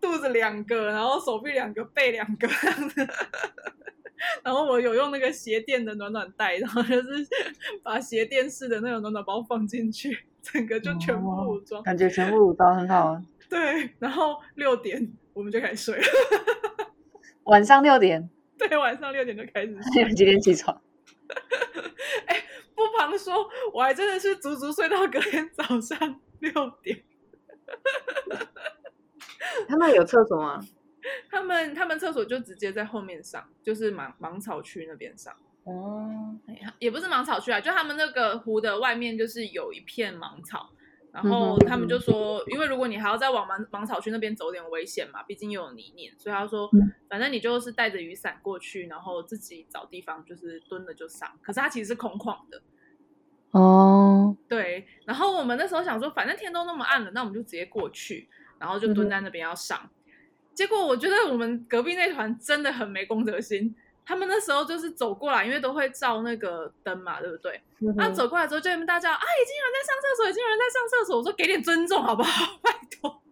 [0.00, 2.48] 肚子两个，然后手臂两个，背两个。
[4.42, 7.26] 然后我有用那个鞋垫的暖暖袋，然后就是
[7.82, 10.24] 把鞋垫式的那种暖暖包放进去。
[10.52, 13.22] 整个就全部武装，感觉全部武装很好啊。
[13.48, 16.04] 对，然后六点我们就开始睡了。
[17.44, 18.28] 晚上六点？
[18.58, 20.02] 对，晚上六点就开始 睡。
[20.02, 20.80] 你们几点起床？
[22.26, 26.52] 哎，不妨说，我还真的是足足睡到隔天早上六
[26.82, 27.02] 点。
[29.66, 30.60] 他们有厕所吗？
[31.30, 35.34] 他们他们厕所就直接在后面上，就是芒芒草区那边上。
[35.64, 36.36] 哦，
[36.78, 40.70] 也不是芒草区啊，就他们那个湖的外面就是有一片芒草，
[41.10, 46.70] 然后他们就说，因为如果你还要再往芒芒草区那边走，点危险嘛，毕竟又有泥泞，所以他说，
[47.08, 51.30] 反正你就是带着雨伞过去，然后自己找地方就是蹲了就上。
[51.40, 52.60] 可是它其实是空旷的。
[53.52, 59.88] 哦，对，然后我们那时候想说，反正天都那么暗了，那我们就直接过去，然后就蹲在那边要上。
[60.52, 63.74] 结果我觉得我们隔壁那团真的很没公德心。
[64.06, 67.60] 他们那时候就是走过来，因为都会照那个灯嘛，对不对？
[67.96, 71.16] 那、嗯啊、走过来之后，就跟大家啊，已经有人在上厕所，已经有人在上厕所。
[71.18, 72.56] 我说给点尊重好不好？
[72.62, 73.22] 拜托，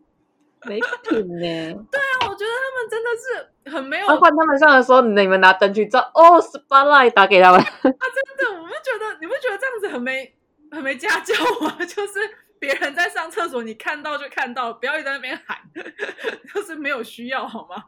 [0.65, 1.85] 没品呢。
[1.93, 4.07] 对啊，我觉得他们真的是很没有。
[4.07, 7.61] 换他们上的时候，你们拿灯去照哦，spotlight 打给他们。
[7.61, 7.91] 啊，真
[8.39, 10.35] 的，我们觉得你们觉得这样子很没
[10.71, 11.77] 很没家教吗？
[11.85, 12.21] 就是。
[12.62, 15.59] 别人在上厕所，你看到就看到，不要在那边喊，
[16.55, 17.87] 就是没有需要好吗？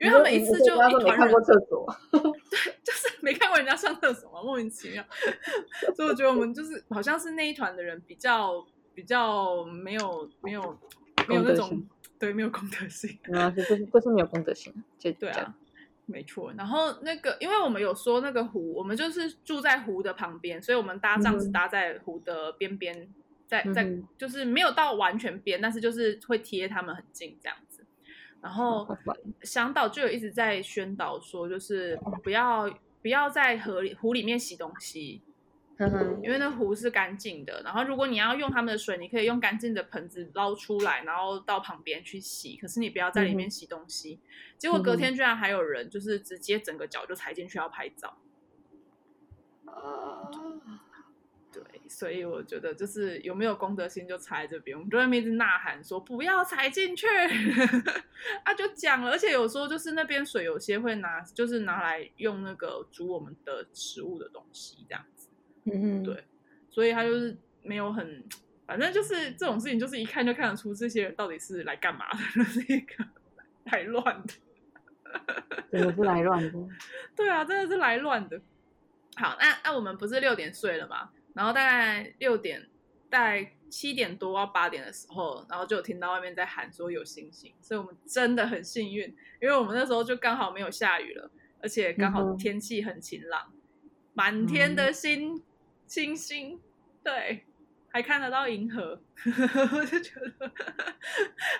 [0.00, 5.04] 因为他们一次就一团人，没看过厕所， 对，就是没看过人家上厕所嘛，莫名其妙。
[5.94, 10.76] 所以我觉得我们就是好像是那一团的人比较比较没有没有
[11.28, 11.80] 没有那种
[12.18, 15.54] 对没有公德心啊，就是就是没有公德心，就对啊，
[16.06, 16.52] 没错。
[16.58, 23.08] 然后那个，因为我们有说那个湖，我们就是住在湖的旁边，所以我们搭帐子搭在湖的边边。
[23.50, 23.84] 在在
[24.16, 27.84] 就是没有到完全边，但是就是会贴他们很近这样子。
[28.40, 28.96] 然后
[29.42, 35.20] 香岛就有一直在宣导说，就是不要不要在河里湖里面洗东西，
[36.22, 37.60] 因为那湖是干净的。
[37.64, 42.56] 然后如果你要用他们的水，你可以用干净的盆子捞出来，然后到旁边去洗。
[42.56, 44.20] 可是你不要在里面洗东西。
[44.56, 48.16] 结果隔天居然还有人就是直接整个脚就踩进去要拍照。
[51.90, 57.06] 所以我觉得就是有没有公德心就踩这边，我们就在那边一直呐喊说不要踩进去，
[58.44, 65.28] 啊就讲了，而且有时候就是那边水有些会拿，就是拿来用那个煮我们的食物的东西这样子，
[65.64, 66.24] 嗯嗯，对，
[66.70, 68.24] 所以他就是没有很，
[68.66, 73.04] 反正就是这种事情就是一看就看得出这些人到底是来干嘛的， 是一个
[73.64, 74.32] 来乱的，
[75.72, 76.68] 真的是来乱的，
[77.16, 78.40] 对啊，真的是来乱的。
[79.16, 81.10] 好，那那我们不是六点睡了吗？
[81.34, 82.68] 然后大概六点，
[83.08, 91.30] 大概七点多到八点的时候，然后就有听到外面在喊说有星星，所以我们真的很幸运，因为我们那时候就刚好没有下雨了，
[91.62, 93.52] 而且刚好天气很晴朗，
[94.12, 95.42] 满天的星、嗯、
[95.86, 96.60] 星星，
[97.04, 97.44] 对，
[97.88, 100.52] 还看得到银河，我 就觉得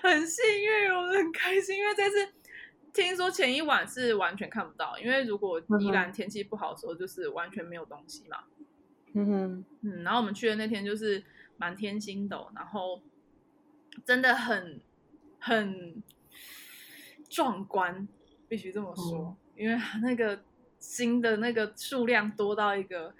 [0.03, 2.33] 很幸运，我很开心，因为这次
[2.91, 8.43] 听说前一晚是完全看不到，因为如果宜兰天气不好的时候，就是完全没有东西嘛。
[9.13, 11.21] 嗯哼，嗯，然后我们去的那天就是
[11.57, 13.01] 满天星斗，然后
[14.05, 14.79] 真的很
[15.39, 16.01] 很
[17.29, 18.07] 壮观，
[18.47, 20.41] 必须这么说，嗯、因为那个
[20.79, 23.13] 星的那个数量多到一个，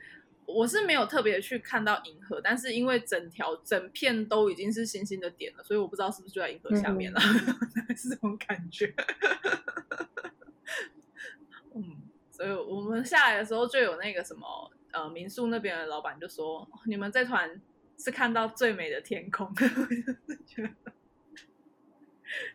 [0.45, 7.19] 我是没有特别去看到银河，但是因为整条整片都已经是星星的点了，所以我不知道是不是就在银河下面了，
[7.89, 8.93] 嗯、是这种感觉。
[11.75, 12.01] 嗯，
[12.31, 14.71] 所以我们下来的时候就有那个什么。
[14.91, 17.61] 呃，民宿那边的老板就说：“你们这团
[17.97, 19.53] 是看到最美的天空。”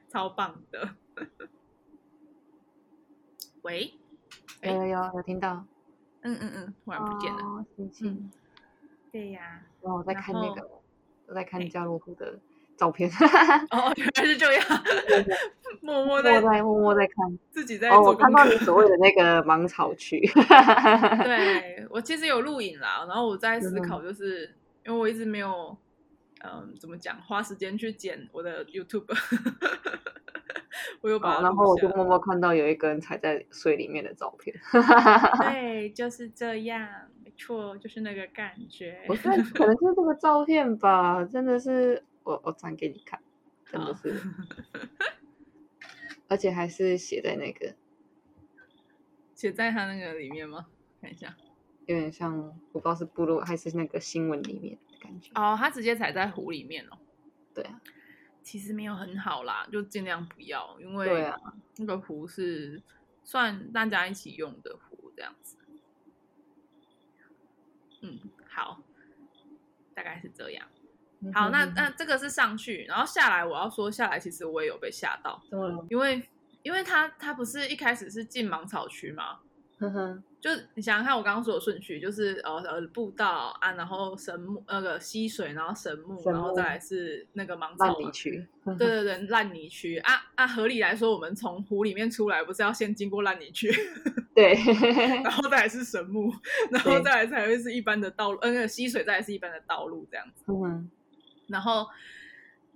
[0.09, 0.97] 超棒的。
[3.63, 3.95] 喂，
[4.63, 5.67] 有有有有听到？
[6.23, 7.39] 嗯嗯嗯，突然不见了。
[7.43, 8.31] 哦、心情。
[9.13, 9.65] 对呀。
[9.83, 10.69] 然后我在看那个，
[11.27, 12.39] 我在看加罗湖的
[12.77, 13.11] 照片。
[13.71, 14.63] 哦，原来是这样。
[15.81, 17.91] 默默在默默在看，自己在。
[17.91, 20.21] 哦，我看到你所谓的那个芒草区。
[21.25, 24.55] 对，我其实有录影啦，然后我在思考，就是、嗯、
[24.87, 25.77] 因为我一直没有，
[26.45, 29.07] 嗯，怎么讲，花时间去剪我的 YouTube。
[31.01, 34.55] 我有把、哦，然后我就默默看到有一个人踩在水里面的照片。
[35.41, 36.89] 对，就是这样，
[37.25, 38.99] 没错，就是那个感觉。
[39.09, 43.23] 我觉得可能是这个照片吧，真的是，我我传给你看，
[43.71, 44.21] 真的是，
[46.27, 47.77] 而且还是写在那个，
[49.33, 50.67] 写在他那个里面吗？
[51.01, 51.37] 看一下，
[51.87, 52.37] 有点像，
[52.73, 55.31] 我不知道是部落还是那个新闻里面的感觉。
[55.37, 56.99] 哦，他直接踩在湖里面哦。
[57.55, 57.81] 对啊。
[58.43, 61.33] 其实没有很好啦，就尽量不要，因为
[61.77, 62.83] 那个湖是
[63.23, 65.57] 算大家一起用的湖，这样子。
[68.03, 68.83] 嗯，好，
[69.95, 70.69] 大概是这样。
[71.35, 75.41] 好，那那这个是上去，然后下来，我要说下来，其实我也有被吓到，
[75.89, 76.23] 因为
[76.63, 79.39] 因为他他不是一开始是进芒草区吗？
[79.79, 80.23] 呵呵。
[80.39, 88.47] 就你想想看，我刚刚说的顺序，就是呃呃步道啊，然后神木那个溪水，然后神木，然后再来是那个芒草地区。
[88.65, 90.47] 对对对，烂泥区啊啊！
[90.47, 93.73] 合理来说，我们从湖里面出来，不是要先经过烂泥区？
[94.37, 94.55] 对，
[95.25, 96.33] 然后再来是神木，
[96.71, 100.45] 然后再来才会是一般的道路，呃，那个溪水再来是一般的道路这样子。
[100.47, 100.89] 嗯，
[101.49, 101.87] 然后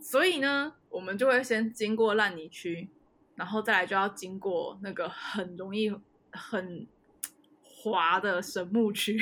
[0.00, 2.88] 所以呢，我们就会先经过烂泥区，
[3.34, 5.90] 然后再来就要经过那个很容易
[6.32, 6.86] 很。
[7.82, 9.18] 滑的神木区，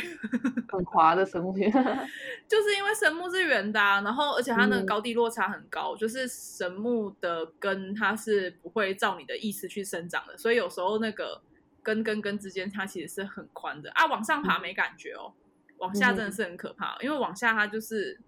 [0.68, 1.70] 很滑的神木区，
[2.50, 11.40] 就是因为神木是圆的，啊，然后而且它那个高低落差很高，嗯，就是神木的根它是不会照你的意思去生长的，所以有时候那个
[11.84, 15.32] 根跟根之间它其实是很宽的啊，往上爬没感觉哦，
[15.76, 18.20] 往下真的是很可怕，嗯，因为往下它就是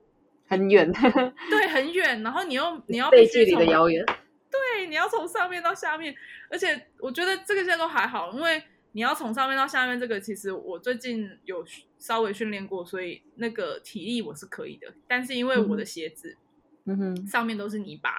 [0.51, 0.93] 很远，
[1.49, 6.15] 对，很远，然后你又你要背距离的遥远，对，你要从上面到下面，
[6.51, 8.63] 而且我觉得这个现在都还好，因为。
[8.93, 11.65] 你要从上面到下面，这个其实我最近有
[11.97, 14.89] 稍微训练过，所以那个体力我是可以的。
[15.07, 16.37] 但是因为我的鞋子，
[16.87, 18.11] 嗯哼，上面都是泥巴，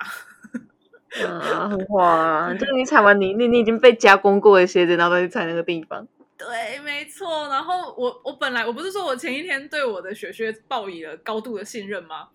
[1.27, 2.53] 啊， 很滑啊！
[2.53, 6.07] 就是你踩完泥，你你已经被加工过的鞋子，然后再去踩那个地方。
[6.47, 7.47] 对，没错。
[7.49, 12.29] 然后我我本来我不是说我前一天对我的雪靴抱以了高度的信任吗？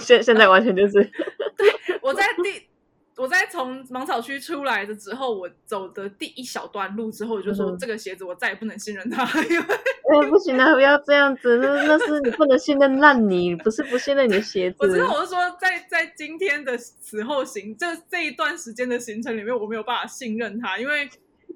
[0.00, 0.92] 现现在完全就是，
[1.56, 2.68] 对，我在第。
[3.14, 14.76] 我在从芒草区出来的之后，我走的第一小段路之后，我就说这个鞋子我再也不能信任它，因为、欸、不行啊，不要这样子，那那是你不能信任烂泥，不是不信任你的鞋子。
[14.80, 21.08] 我知道，我是说在在今天的此后行这这一段时间的行程里面，我没有办法信任它，因为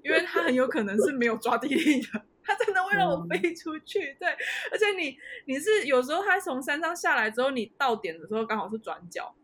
[0.02, 4.12] 因为他很有可能是没有抓地力的，他真的会让我飞出去。
[4.12, 4.28] 嗯、对，
[4.70, 9.34] 而且你你是有时候他从山上下来之后，你到点的时候刚好是转角。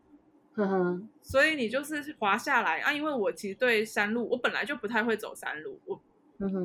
[0.55, 2.93] 嗯哼，所以你就是滑下来啊！
[2.93, 5.99] 因为我其实对山路，我本来就不太会走山路，我，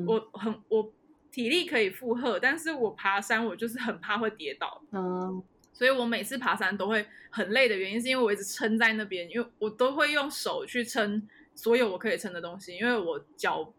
[0.05, 0.93] 我很我
[1.31, 5.41] 体力可以负荷，但是我爬山我就是很怕会跌倒，嗯，
[5.73, 13.73] 所以我每次爬山都会很累的原因是因为我一直撑在那边，因为我都会用手去撑所有我可以撑的东西，因为我脚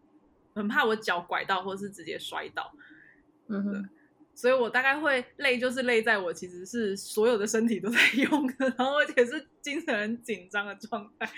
[0.53, 2.73] 很怕我脚拐到或是直接摔倒，
[3.47, 3.89] 嗯哼。
[4.33, 11.29] 所以我大概会累，就是累在我其实是所有的身体都在用的，然后而且是精神很紧张的状态，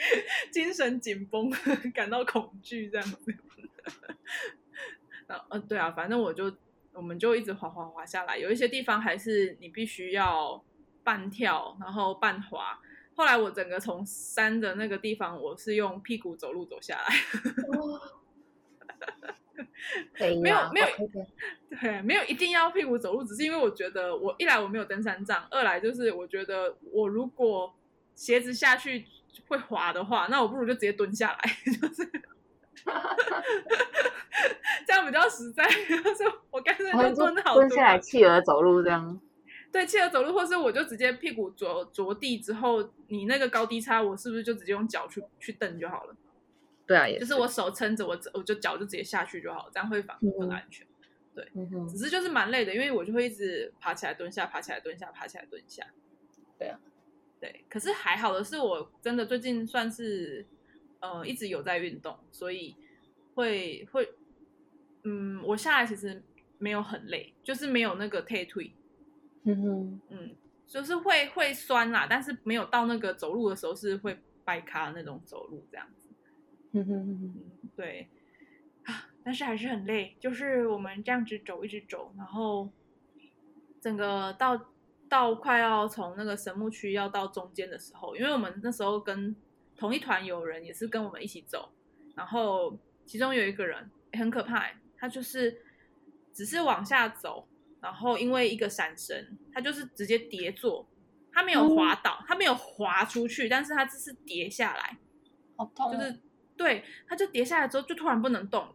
[0.52, 1.52] 精神紧绷，
[1.93, 3.36] 感到恐惧这样子。
[5.49, 6.56] 呃，对啊，反正我就
[6.93, 10.63] 我们就一直滑滑滑下来，有一些地方还是你必须要
[11.04, 12.80] 半跳，然后半滑。
[13.15, 17.06] 后来我整个从山的那个地方，我是用屁股走路走下来。
[20.41, 20.87] 没有没有
[21.81, 27.73] 对，没有一定要屁股走路，只是因为我觉得我一来我没有登山杖，二来就是我觉得我如果
[28.15, 29.05] 鞋子下去
[29.47, 32.09] 会滑的话，那我不如就直接蹲下来， 就是
[34.85, 35.65] 这样比较实在。
[35.67, 39.19] 就是我干脆就蹲好蹲下来，企鹅走路这样。
[39.71, 46.15] 对，企鹅走路，或是我就直接屁股着着地之后，你那个高低差，我是不是就直接用脚去去蹬就好了？
[46.85, 50.85] 对啊，就是我手撑着，我我就脚就直接下去就好，这样会反而更安全。
[50.85, 50.89] 嗯、
[51.35, 55.85] 对、嗯，只是就是蛮累的，因为我就会一直爬起来蹲下，爬起来蹲下，爬起来蹲下。
[56.59, 56.79] 对啊，
[57.39, 57.63] 对。
[57.69, 60.45] 可是还好的是，我真的最近算是
[60.99, 62.75] 呃一直有在运动，所以
[63.33, 64.13] 会会
[65.03, 66.21] 嗯，我下来其实
[66.57, 68.73] 没有很累，就是没有那个退退。
[69.45, 70.35] 嗯哼，嗯，
[70.67, 76.02] 就是会会酸啦，但是没有到那个走路的时候是会掰咖那种走路这样子。
[76.73, 78.07] 嗯哼哼哼，对。
[78.83, 82.69] 啊，但是还是很累，就是我们这样子走，一直走，然后
[83.79, 84.59] 整个到
[85.07, 89.36] 到快要从那个神木区要到中间的时候，因为我们那时候跟
[89.75, 91.69] 同一团有人也是跟我们一起走，
[92.15, 95.62] 然后其中有一个人很可怕，他就是
[96.33, 97.47] 只是往下走。
[97.81, 100.88] 然后因为一个闪神，他就是直接跌坐，
[101.33, 104.97] 他没有滑倒，嗯、他没有滑出去，但是他只是跌下来，
[105.57, 106.17] 好痛，就是
[106.57, 108.73] 对，他就跌下来之后就突然不能动了，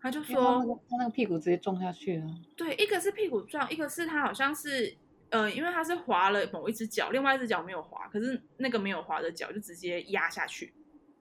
[0.00, 4.94] 他就说他、那个、他那个屁股直接撞下去了，对，一个是屁股撞，一个是他好像是
[5.30, 10.72] 呃，因为他是滑了某一只脚，另外一只脚没有滑，可是那个没有滑的脚就直接压下去，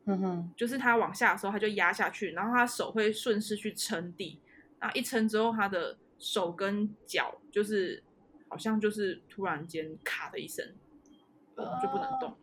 [0.06, 4.40] 嗯哼，就是他往下的时候他就压下去，然后他手会顺势去撑地，
[4.80, 5.98] 啊，一撑之后他的。
[6.24, 8.04] 手跟脚就是
[8.48, 10.64] 好像就是突然间卡的一声，
[11.82, 12.36] 就不能动。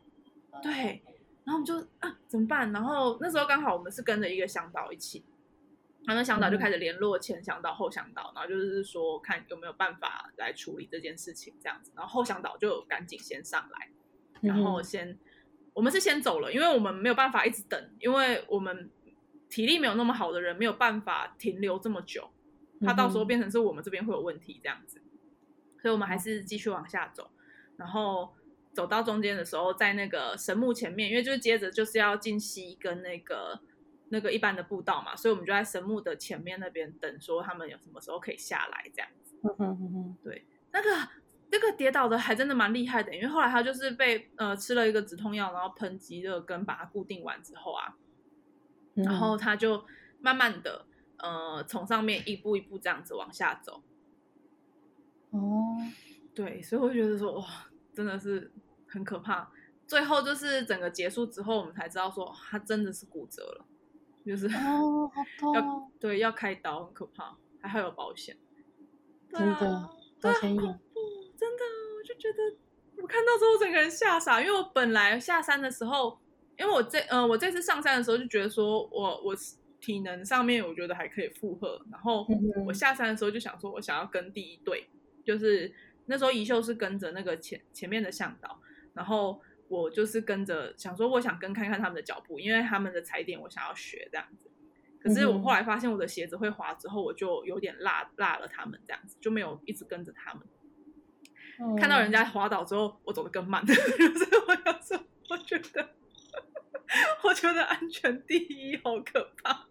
[0.61, 1.01] 对，
[1.49, 2.71] 然后我们就啊怎么办？
[2.73, 5.25] 然后那时候刚好我们是跟着一个向导一起，
[6.05, 11.91] 然后那向导就开始联络前向导、后向导，然后就是说看有没有办法来处理这件事情这样子。
[11.97, 13.89] 然后后向导就赶紧先上来，
[14.43, 15.19] 然后先
[15.73, 18.91] 我们是先走了，因为我们没有办法一直等，因为我们
[19.49, 22.29] 体力没有那么好的人没有办法停留这么久。
[22.83, 25.01] 他到时候变成是我们这边会有问题这样子，
[25.81, 27.31] 所以我们还是继续往下走，
[27.79, 28.35] 然后
[28.79, 33.61] 走到中间的时候，在那个神木前面，因为就是接着就是要进西跟那个
[34.11, 39.35] 那个一般的步道嘛，所以我们就在神木的前面那边等，说他们有什么时候可以下来这样子。
[39.43, 41.09] 嗯嗯嗯，对，那个
[41.51, 47.97] 那个跌倒的还真的蛮厉害的，因为后来他就是被呃吃了一个止痛药，然后喷极热跟把它固定完之后啊，
[48.95, 49.85] 然后他就
[50.21, 50.87] 慢慢的。
[51.21, 53.83] 呃，从上面一步一步这样子往下走。
[55.31, 55.77] 哦，
[56.33, 57.45] 对，所以我觉得说，哇，
[57.93, 58.53] 真的是
[58.88, 59.51] 很可怕。
[59.87, 63.64] 最后就是整个结束之后，我们才知道说，他真的是骨折了，
[64.27, 68.37] 就是哦， 好痛，要对要开刀，很可怕，还好有保险。
[69.31, 70.61] 真的，保险有。
[70.61, 71.64] 真的，
[71.96, 72.57] 我就觉得
[73.03, 76.18] 我看到之后整个人吓傻，因为我本来下山的时候，
[76.59, 79.37] 因为我这呃我这次上山的时候就觉得说我我。
[79.81, 82.27] 体能上面我觉得还可以负荷，然后
[82.66, 84.90] 我下山的时候就想说，我想要跟第一队，
[85.24, 85.72] 就是
[86.07, 88.61] 那时候宜秀是跟着那个前前面的向导，
[88.99, 94.51] 然后我就是跟着想说，我想跟看看他们的脚步，因为他们的踩点我想要学这样子。
[95.01, 100.43] 可是我后来发现我的鞋子会滑之后，我就有点落落了他们这样子，就没有一直跟着他们。
[101.79, 103.79] 看到人家滑倒之后，我走得更慢，所以
[104.49, 104.99] 我要说，
[105.31, 105.95] 我觉得。
[107.23, 109.67] 我觉得安全第一，好可怕！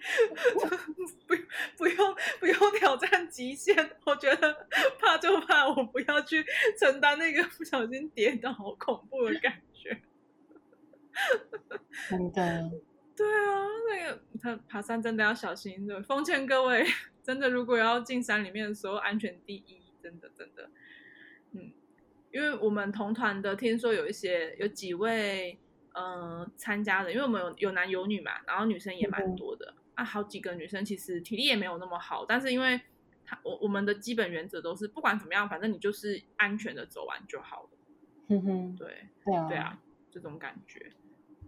[1.26, 1.36] 不
[1.76, 4.66] 不用不用挑战极限，我觉得
[4.98, 6.44] 怕就怕我不要去
[6.78, 10.00] 承担那个不小心跌倒好恐怖的感觉。
[12.08, 12.70] 真的，
[13.14, 15.86] 对啊，那个他爬山真的要小心。
[15.86, 16.86] 对，奉劝各位，
[17.22, 20.70] 真的如果要进山里面的时候，安全第一，真的真的。
[21.52, 21.72] 嗯，
[22.32, 25.58] 因为我们同团的，听说有一些有几位。
[25.92, 32.80] 嗯、呃，参加的，因为我们有有男有女嘛，然后女生也蛮多的、嗯、啊，好几个女生其实体力也没有那么好，但是因为
[33.26, 37.68] 他我我们的基本原则都是不管怎么样，反正你就是安全的走完就好了。
[38.28, 39.78] 哼哼，对对啊，对啊，
[40.10, 40.90] 这种感觉，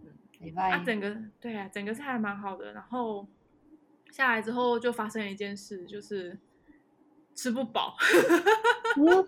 [0.03, 2.73] 嗯，啊，整个对啊，整个是还蛮好的。
[2.73, 3.27] 然后
[4.11, 6.37] 下来之后就发生了一件事，就是
[7.33, 7.97] 吃不饱。
[8.97, 9.27] 嗯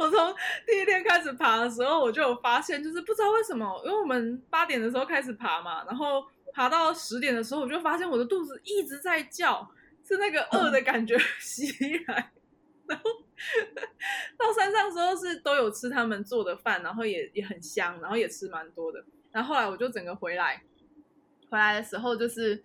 [0.00, 0.34] 我从
[0.66, 9.70] 第一天开始爬的时候，我就有发现，就是不知道为什么，因为我们八点的时候开始爬嘛，然后爬到十点的时候，我就发现我的肚子一直在叫，
[10.02, 11.70] 是那个饿的感觉 袭
[12.06, 12.32] 来。
[12.86, 13.10] 然后
[14.38, 19.04] 到山上的时候是都有吃他们做的饭，然后也也很香，然后也吃蛮多的。
[19.30, 20.62] 然后后来我就整个回来，
[21.50, 22.64] 回来的时候就是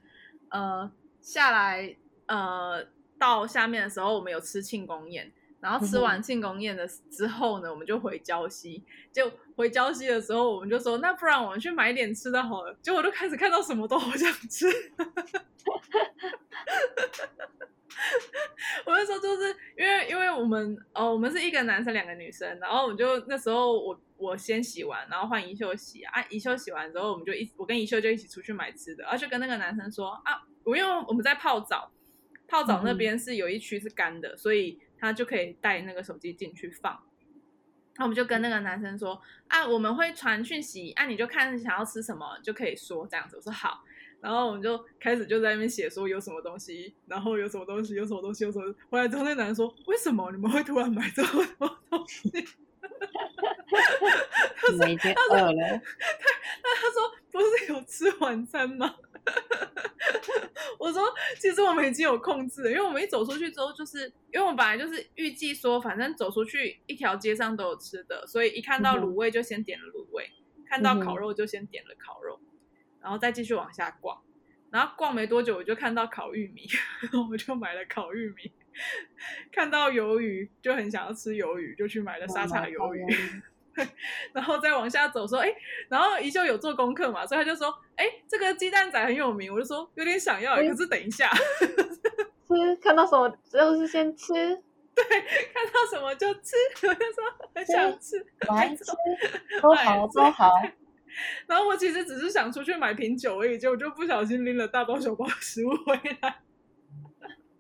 [0.50, 0.90] 呃
[1.22, 1.96] 下来
[2.28, 2.84] 呃
[3.20, 5.32] 到下面的时候，我们有吃庆功宴。
[5.66, 8.84] 然后吃完庆功宴的之后呢，我们就回礁溪。
[9.12, 12.78] 就回礁溪的时候，我们就说，那不然我们去买点吃的好了。
[12.84, 14.68] 结果我就开始看到什么都好想吃。
[18.86, 26.24] 我就说，就是因为因为我们哦，我们是一个男生两个女生，然后我们就那时候我我先洗完，然后换宜秀洗啊。
[26.30, 31.92] 宜秀洗完之后，我们就一我跟宜秀就一起出去买吃的，而且跟那个男生说啊，我因为我们在泡澡，
[32.48, 34.80] 泡澡那边是有一区是干的，所以。
[35.00, 37.02] 他就可以带那个手机进去放，
[37.98, 43.36] 那我们就跟那个男生说啊，我们会传讯息，啊，你就看想要吃什么就可以说这样子。
[43.38, 43.84] 我说好，
[44.22, 48.76] 然后我们就开始就在那边写说有什么东西，然后有什么东西，有什么东西，有什么。
[48.90, 52.30] 回来之后那个男生说，为什么你们会突然买这么多东西？
[54.80, 55.54] 每天饿了。
[55.54, 55.78] 他
[56.64, 58.96] 他他说不是有吃晚餐吗？
[60.80, 61.02] 我说
[61.40, 72.58] 其实我们已经有控制了，因为我们一走出去之后，就是因为我们本来就是预计说，反正走出去一条街上都有吃的，所以一看到卤味就先点了卤味，嗯、看到烤肉就先点了烤肉，嗯、
[73.02, 74.22] 然后再继续往下逛。
[74.72, 76.68] 然后逛没多久，我就看到烤玉米，
[77.32, 78.52] 我就买了烤玉米。
[79.54, 83.06] 看到鱿鱼就很想要吃鱿鱼，就去买了沙茶鱿鱼。
[84.34, 85.54] 然后再往下走，说，哎，
[85.90, 91.30] 然后依旧有做功课嘛，所以他就说，哎，这个鸡蛋仔很有名，我就说有点想要，可是等一下，
[92.48, 96.56] 吃看到什么就是先吃，对，看到什么就吃，
[96.88, 97.24] 我就说
[97.54, 98.86] 很想吃，来吃，
[99.62, 100.52] 都好都好。
[101.48, 106.42] 然后我其实只是想出去买瓶酒而已，结果就不小心拎了大包小包的食物回来，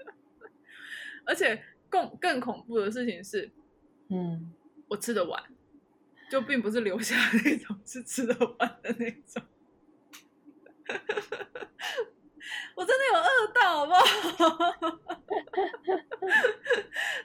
[1.26, 3.49] 而且更更恐怖的事情是，
[4.09, 4.51] 嗯，
[4.89, 5.41] 我吃得完。
[6.30, 9.43] 就并不是留下那种，是吃得完的那种。
[12.76, 14.01] 我真的有饿到，好不好？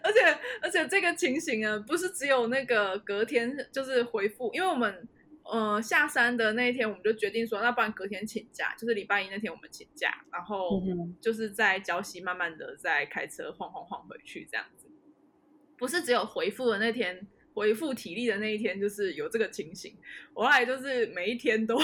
[0.03, 5.09] 而且而且这个情形啊，不是只有那个隔天就是回复，因为我们
[5.45, 10.83] 呃下山的那一天，我们就决定说，那不然隔天请假，就是礼拜一那天我们请假，然后
[11.21, 14.89] 就是在礁溪慢慢的在开车晃晃晃回去这样子，
[15.77, 17.27] 不是只有回复的那天。
[17.61, 19.95] 恢复体力的那一天，就是有这个情形。
[20.33, 21.79] 我后来就是每一天都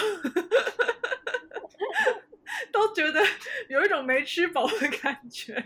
[2.73, 3.21] 都觉得
[3.69, 5.63] 有一种没吃饱的感觉，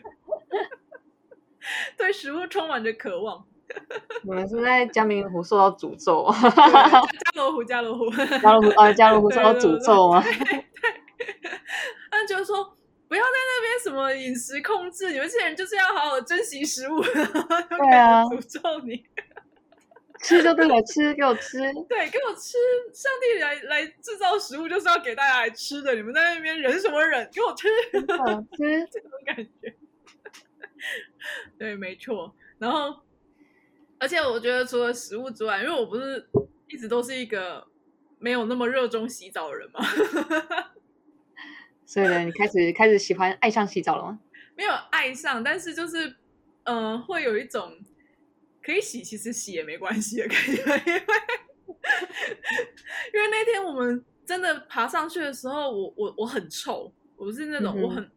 [1.97, 3.47] 对食物充满着渴望。
[4.25, 10.21] 我们是在江明湖受到诅咒，加罗湖，加罗湖，加罗湖啊，加罗湖受到诅咒啊？
[10.21, 10.65] 对，对，
[11.41, 11.51] 对，
[12.11, 17.01] 他 就是说不要在那边什么饮食控制，你们这些人就是要好好珍惜食物。
[17.01, 19.07] 对啊， 诅咒你。
[20.23, 21.59] 吃就对了，吃给我吃，
[21.89, 22.59] 对，给我吃。
[22.93, 25.95] 上帝来来制造食物，就是要给大家来吃的。
[25.95, 27.27] 你们在那边忍什么忍？
[27.33, 28.01] 给我吃，吃
[28.93, 29.75] 这种感觉。
[31.59, 32.35] 对，没错。
[32.59, 33.01] 然后，
[33.99, 36.29] 而且我觉得除了食物之外，因为我不是
[36.69, 37.67] 一直都是一个
[38.19, 39.81] 没有那么热衷洗澡的人嘛，
[41.87, 44.21] 所以呢，你开始开始喜欢爱上洗澡了吗？
[44.55, 46.09] 没有爱上，但是就是
[46.65, 47.79] 嗯、呃，会有一种。
[48.63, 51.03] 可以洗，其实洗也没关系的感觉，因为
[53.15, 58.11] 因为那天我们真的爬上去的时候，我我我很臭，我不是那种我很、嗯、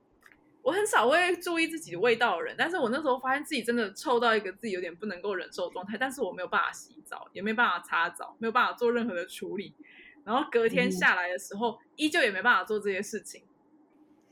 [0.62, 9.74] 我很少会注意自己的味道的人，但是我那时候发现自己真的臭到一个自己有点不能够忍受的状态，但是我没有办法洗澡，也没办法擦澡，没有办法做任何的处理，
[10.26, 13.44] 然后隔天下来的时候，嗯、依旧也没办法做这些事情，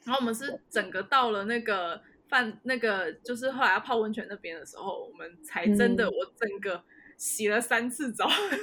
[0.03, 2.01] 然后我们是整个到了那个。
[2.31, 6.81] 饭那个就是后来要泡温泉那边的时候，我们才真的我整个
[7.17, 8.57] 洗了三次澡，嗯、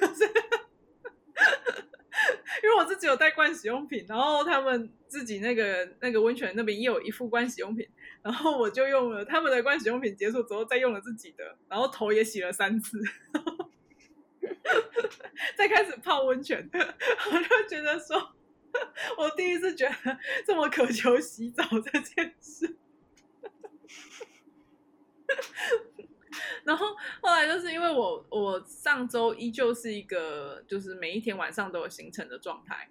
[2.64, 7.86] 因为我自己有带盥洗用品，然后他们自己那个那个温泉那边也有一副盥洗用品，
[8.22, 12.98] 然后我就用了他们的盥洗用品，结束之后再用了自己的，然后头也洗了三次，
[15.56, 18.34] 再开始泡温泉，我就觉得说，
[19.18, 22.76] 我第一次觉得这么渴求洗澡这件事。
[26.64, 26.86] 然后
[27.20, 32.88] 后来就是因为我我上周依旧是一个就是每一天晚上都有行程的状态，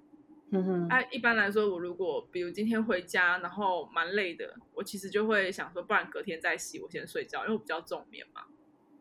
[0.51, 8.45] 嗯哼，啊，一般来说我如果比如今天回家然后蛮累的，我其实就会想说，不然隔天再洗，我先睡觉，因为我比较重眠嘛，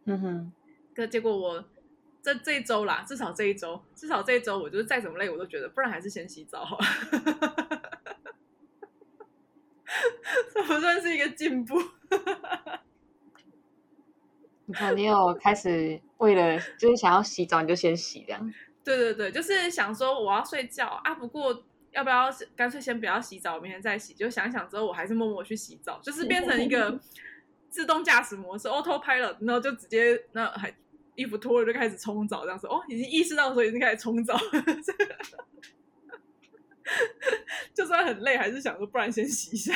[0.04, 0.52] 嗯哼，
[0.94, 1.64] 可结果我
[2.22, 6.84] 这这一周啦，至少这一周，至少这一周，我就是再怎么累，我都觉得不然还是先洗澡好了，
[10.54, 11.80] 这不算是一个进步。
[14.66, 18.54] 你看，你有开始为了就是想要洗澡，你就先洗这样。
[18.82, 24.14] 对对对，就是想说我要睡觉啊，不过要不要干脆先不要洗澡，明天再洗？
[24.14, 26.98] 就想想之后，我还是默默去洗澡，就是变成一个
[27.70, 30.74] 自动驾驶模式，autopilot，然后就直接那还
[31.14, 34.36] 衣服脱了就开始冲澡，这样子哦，已经意识到说已经开始冲澡，
[37.74, 39.74] 就算很累，还是想说不然先洗一下。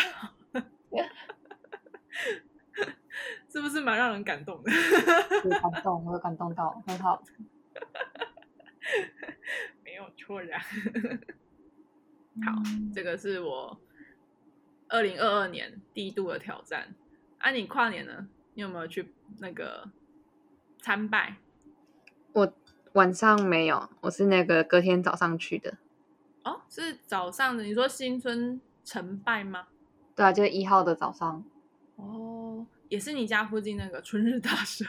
[3.48, 4.70] 是不是蛮让人感动的？
[5.60, 7.22] 感动，我有感动到，很好。
[9.84, 10.58] 没有错呀。
[12.44, 12.52] 好，
[12.94, 13.80] 这个是我
[14.88, 16.94] 二零二二年第一度的挑战。
[17.38, 18.28] 啊，你跨年呢？
[18.54, 19.90] 你有没有去那个
[20.78, 21.36] 参拜？
[22.32, 22.52] 我
[22.92, 25.76] 晚上没有，我是那个隔天早上去的。
[26.44, 27.62] 哦，是早上的？
[27.64, 29.66] 你说新春成拜吗？
[30.14, 31.44] 对啊，就是一号的早上。
[31.96, 32.66] 哦。
[32.88, 34.84] 也是你家附近那个春日大社。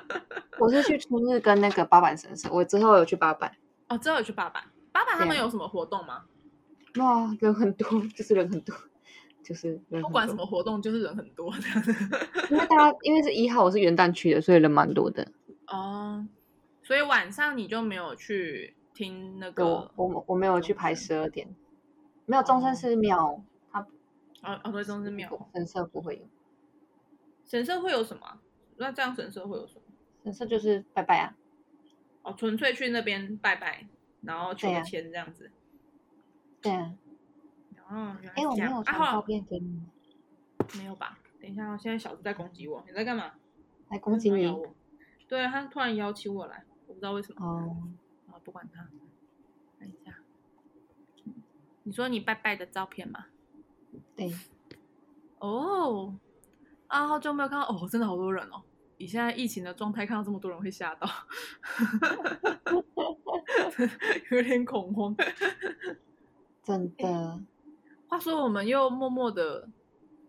[0.60, 3.50] 我是去春日跟那个八坂神社，我之后有去八坂。
[3.88, 4.62] 哦，之后有去八坂。
[4.92, 6.24] 八坂他们有什么活动吗？
[6.96, 8.76] 哇，人很多，就是人很多，
[9.42, 11.90] 就是不管什么活动，就是人很多这样子。
[12.50, 15.26] 因为大家因为是一号，我是元旦去的，所以人蛮多的。
[15.68, 16.28] 哦，
[16.82, 19.64] 所以晚上你就没有去听那个？
[19.64, 21.54] 我我，我没有去排十二点，
[22.26, 23.40] 没有中山寺庙，
[23.70, 23.80] 它
[24.42, 26.26] 哦哦对，中山庙神社不会有。
[27.44, 28.40] 神社会有什么？
[28.76, 29.82] 那这样神社会有什么？
[30.24, 31.36] 神社就是拜拜啊。
[32.22, 33.86] 哦，纯粹去那边拜拜，
[34.22, 35.52] 然后求签这样子。
[36.60, 36.92] 对啊。
[37.88, 39.80] 哦，原来哎，我没有传照片给你。
[40.76, 41.20] 没有吧？
[41.40, 43.30] 等一下，现在小子在攻击我，你在干嘛？
[43.90, 44.52] 来攻击你。
[45.28, 47.46] 对，他突然邀请我来，我不知道为什么。
[47.46, 47.76] 哦。
[48.48, 48.88] 啊，不管他。
[49.78, 50.18] 看一下。
[51.82, 53.26] 你说你拜拜的照片吗？
[54.16, 54.32] 对。
[55.38, 56.18] 哦。
[56.86, 58.62] 啊，好久没有看到哦，真的好多人哦！
[58.96, 61.06] 以现在疫情的状态，看到这么多人会吓到，
[64.32, 65.14] 有点恐慌。
[66.64, 67.40] 真的、欸。
[68.08, 69.68] 话说，我们又默默的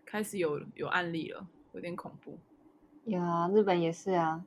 [0.04, 2.38] 开始有有案例了，有点恐怖。
[3.06, 4.44] 有啊，日本也是啊。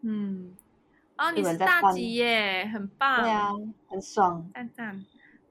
[0.00, 0.56] 嗯。
[1.19, 3.21] 啊，你是大吉耶，很棒。
[3.21, 3.51] 对啊，
[3.87, 4.49] 很爽。
[4.53, 5.05] 赞赞。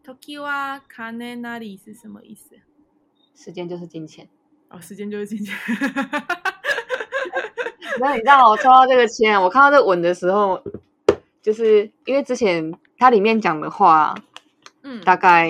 [0.04, 2.56] 时は金なり是什么意思？
[3.34, 4.28] 时间就是金钱。
[4.68, 5.54] 哦，时间就是金钱。
[8.00, 10.62] 那你知道我抽到这个签，我看到这个吻的时候，
[11.40, 14.14] 就是因为之前它里面讲的话，
[14.82, 15.48] 嗯，大概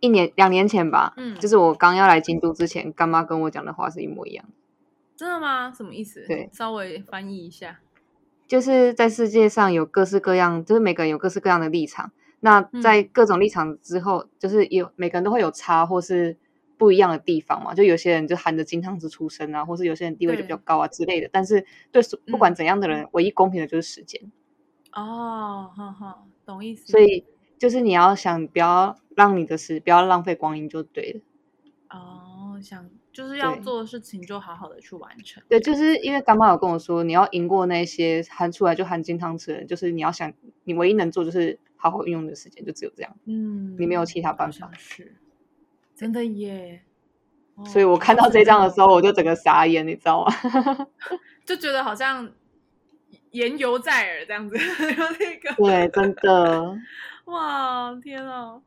[0.00, 4.44] 一年两年前吧，嗯，就是我刚要来京都之前，干妈跟我讲的话是一模一样。
[5.16, 5.70] 真的吗？
[5.76, 6.24] 什么意思？
[6.26, 7.80] 对，稍微翻译一下，
[8.47, 12.11] 就是在世界上有各式各样，就是每个人有各式各样的立场。
[12.39, 16.37] 那在各种立场之后，嗯、就是有每个人都会有差，或是。
[16.79, 21.27] 不一样的地方嘛，就有些人就含着金汤匙出生啊，或是有些人地位就比较高啊之类的。
[21.33, 24.21] 但是对不管怎样的人，嗯、唯一公平的就是时间。
[24.93, 26.85] 哦，哈哈，懂意思。
[26.85, 27.25] 所以
[27.57, 31.21] 就是你要想，不要让你的时，不要浪费光阴就对了。
[31.89, 32.87] 哦，想
[33.17, 35.41] 就是要做的事情就好好的去完成。
[35.49, 40.31] 对，就是因为干妈有跟我说，你要赢过那些含出来就含金汤匙的人，就是你要想，
[40.65, 43.17] 你唯一能做就是好好运用的时间，就只有这样。
[43.25, 44.69] 嗯，你没有其他办法。
[44.77, 45.15] 是。
[45.95, 46.83] 真的耶，
[47.65, 50.31] 所以我看到这张的时候，我就整个傻眼，你知道吗？
[51.43, 52.31] 就觉得好像
[53.31, 54.55] 言犹在耳这样子，
[55.19, 56.77] 那个对，真的，
[57.25, 58.61] 哇，天啊！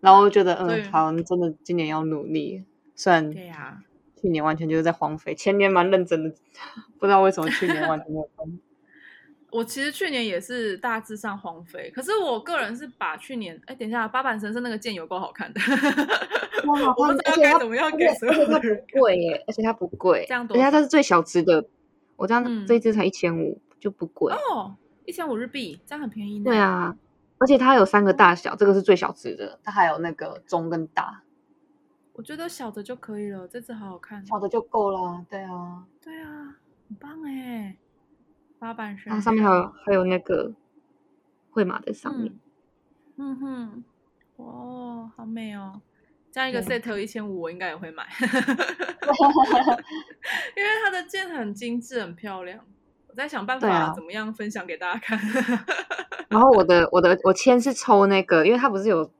[0.00, 2.64] 然后我就觉得，嗯，好，真的今年要努力。
[2.96, 3.82] 虽然对呀，
[4.24, 6.34] 去年完全就是在荒废，前年蛮认真的，
[6.98, 8.48] 不知道为什么去年完全没有荒
[9.52, 15.60] 我其实去年也是大致上荒废，可是我个人是把去年，哎，等一下，八坂神社那个剑有够好看的，
[16.66, 18.54] 哇，好看，而且它怎么样给所有人？
[18.54, 21.66] 而且它不贵耶，而且它不贵，这样多，而且它是最小值的，
[22.16, 26.44] 我这样、嗯、这一只才一千五，就不贵哦，一千五日币，这样很便宜呢。
[26.46, 26.96] 对啊，
[27.36, 31.20] 而且它有三个大小，这个是最小值的，它还有那个中跟大。
[32.14, 36.56] 我觉得小的就可以了，这只好好看，小的就够了，对啊，对啊，
[36.88, 37.76] 很棒哎。
[38.56, 40.54] 八坂神，它上面还有还有那个
[41.50, 42.32] 绘马在上面，
[43.16, 43.84] 嗯，嗯哼，
[44.36, 45.82] 哇，好美哦！
[46.32, 48.08] 这样一个 set 一千五，我应该也会买，
[50.56, 52.64] 因为它的剑很精致，很漂亮。
[53.08, 55.18] 我在想办法怎么样分享给大家看。
[55.18, 55.66] 啊、
[56.28, 59.10] 然后我的我的我签是抽那个，因为它不是有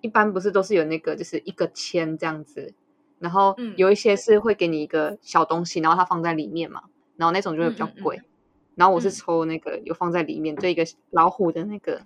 [0.00, 2.74] 一般不是都是有那个就是一个签这样子，
[3.18, 6.84] 然后有一些是会给你一个小东西，然后它放在里面嘛，
[7.16, 8.16] 然后那种就会比较贵。
[8.16, 8.24] 嗯嗯嗯
[8.76, 12.00] 然后我是抽那个有放在里面，这、嗯、一个老虎的那个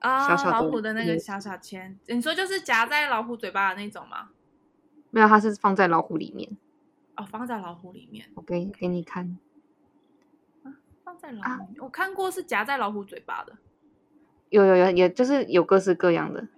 [0.00, 4.30] 啊，小小老虎的那个小小签，你说就是夹在老虎嘴巴的那种吗？
[5.10, 6.56] 没有，它是放在老虎里面。
[7.16, 8.26] 哦，放在老虎里面。
[8.34, 9.38] 我给给你看。
[10.64, 13.52] 啊，放在老虎里我看过是夹在老虎嘴巴的。
[14.48, 16.48] 有有有，也就是有各式各样的。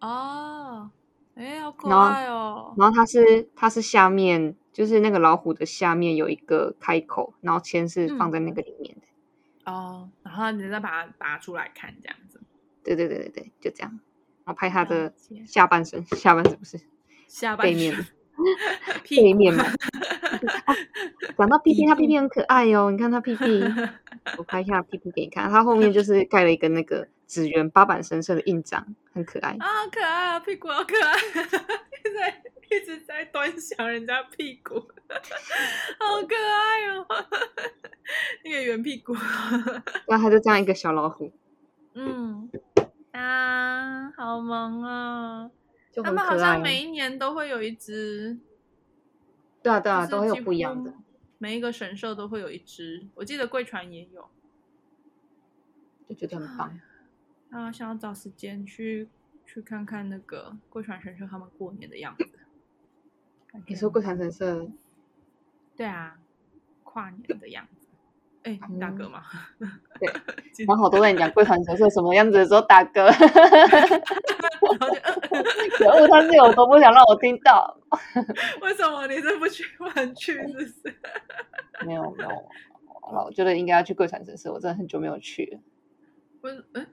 [0.00, 0.90] 哦，
[1.34, 2.74] 哎，好可爱哦。
[2.76, 4.56] 然后，然后它是它是下面。
[4.76, 9.06] 就是那个老虎的下面有一个开口，然后签是放在那个里面的。
[9.64, 12.42] 嗯、哦，然后你再把它拔出来看，这样子。
[12.84, 13.90] 对对对对对，就这样。
[14.44, 15.14] 然后拍它的
[15.46, 16.78] 下半身，下半身不是
[17.26, 18.06] 下半身，背面，
[19.08, 19.64] 背面嘛。
[21.36, 23.62] 讲到屁屁，他屁屁 很可爱哦，你看他屁屁，
[24.38, 29.56] 我拍一下屁屁给你看，他后面就是盖了一个那个紫圆八板神社的印章，很可爱。
[29.58, 32.42] 啊，好可爱啊，屁股好可爱，现在。
[32.68, 37.06] 一直在端详人家屁股，好可爱哦！
[38.44, 39.14] 那个圆屁股，
[40.08, 41.32] 然后他就这样一个小老虎，
[41.94, 42.50] 嗯
[43.12, 45.48] 啊，好萌啊！
[46.02, 48.36] 他们好像每一年都会有一只，
[49.66, 50.94] 对啊对啊，都会有不一样的。
[51.38, 54.30] 每一个神社都会有一只，我记得贵船也有，
[56.08, 56.80] 就觉得很棒。
[57.50, 59.08] 啊，想要找时间去
[59.44, 62.28] 去看看那个贵船神社他们过年的样子。
[63.66, 64.70] 你说贵船神社？
[65.74, 66.20] 对啊，
[66.84, 67.75] 跨年的样子。
[68.46, 69.24] 哎，大哥嘛，
[69.98, 70.08] 对，
[70.68, 73.10] 然后好多人讲贵船神社什么样子的时候，大哥，
[75.76, 77.76] 可恶，他是有多不想让我听到？
[78.62, 80.34] 为什么你是不去玩去？
[80.34, 80.72] 是不是？
[81.84, 82.30] 没有没有，
[83.24, 85.58] 我觉得应该要去贵船神社，我真的很久没有去了。
[86.42, 86.86] 为嗯，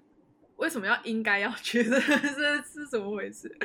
[0.56, 1.84] 为什么要应该要去？
[1.84, 3.56] 这是是怎么回事？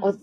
[0.00, 0.16] 我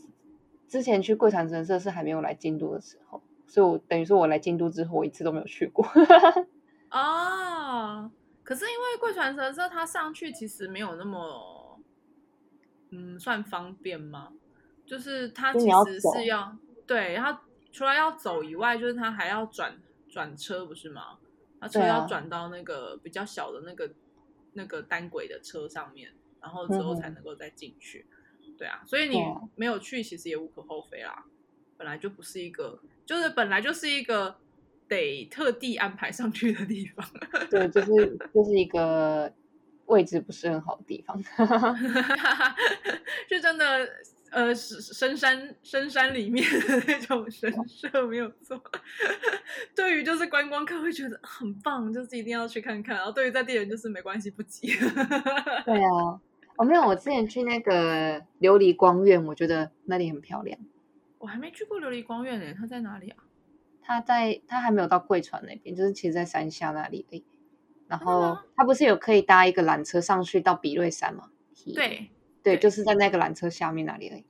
[0.70, 3.22] 之前去贵船神社是还没有来京都的时候。
[3.50, 5.84] 所以我等于说，我来京都之后，我一次都没有去过。
[6.92, 8.10] 哦，
[8.44, 11.80] 可是因为贵船神社它上去其实没有那么，
[12.92, 14.32] 嗯，算方便吗？
[14.86, 17.42] 就是它其实是要，要对，它
[17.72, 21.18] 除了要走以外，就是它还要转转车，不是吗？
[21.60, 23.92] 它车要转到那个比较小的那个、啊、
[24.54, 28.06] 那个单轨的车上面，然后之后才能够再进去。
[28.42, 29.18] 嗯、对啊，所以你
[29.56, 31.26] 没有去，其实也无可厚非啦。
[31.80, 34.36] 本来就不是一个，就是本来就是一个
[34.90, 37.10] 得特地安排上去的地方。
[37.50, 39.32] 对，就是就是一个
[39.86, 41.18] 位置不是很好的地方。
[43.30, 43.88] 就真的，
[44.32, 48.62] 呃，深山深山里面的那种神社没有错。
[49.74, 52.98] 对于就是观光客会觉得很棒，就是一定要去看看。
[52.98, 54.68] 然后对于在地人就是没关系，不急。
[55.66, 56.20] 对啊，
[56.58, 60.60] 哦没有，我之前去那个琉璃光院，我觉得那里很漂亮。
[61.20, 63.24] 我还没去过琉璃光院呢，它在哪里啊？
[63.82, 67.24] 它在，它还没有到贵船那边，就是其实，在山下那里而已。
[67.88, 71.30] 然后它不是有可以搭一个缆车上去到比瑞山吗？
[71.74, 72.10] 对，对，
[72.44, 74.26] 对，就是在那个缆车下面那里而已。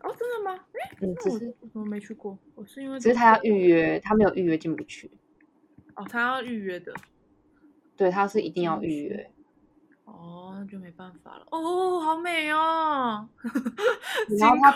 [0.00, 0.64] 哦，真的吗？
[1.00, 2.38] 嗯，只是我怎么没去过？
[2.54, 5.10] 我是因为只是他要预约，他没有预约进不去。
[5.94, 6.92] 哦，他要预约的。
[7.96, 9.30] 对，他是一定要预约。
[10.12, 11.46] 哦，那就没办法了。
[11.50, 13.26] 哦，好美哦！
[14.38, 14.74] 然后他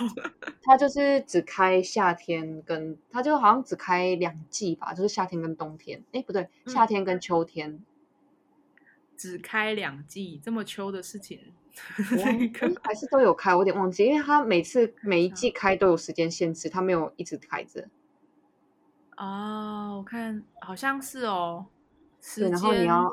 [0.63, 6.03] 他就是只开夏天跟，他就好像只开两季吧，就是夏天跟冬天。
[6.13, 7.71] 哎，不对，夏天跟秋天。
[7.71, 7.85] 嗯、
[9.15, 11.39] 只开两季，这么秋的事情，
[12.83, 17.87] 还是都有开，我有点忘记，因为他每次每一季开都有时间限制，他没有一直开着。
[19.19, 21.67] 哦，我看好像是哦。
[22.37, 23.13] 对，然后你要，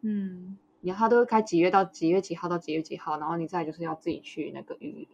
[0.00, 0.56] 嗯。
[0.84, 5.06] 然后他都会开几月到几月几号到几月几号，然后你再就是要自己去那个预约。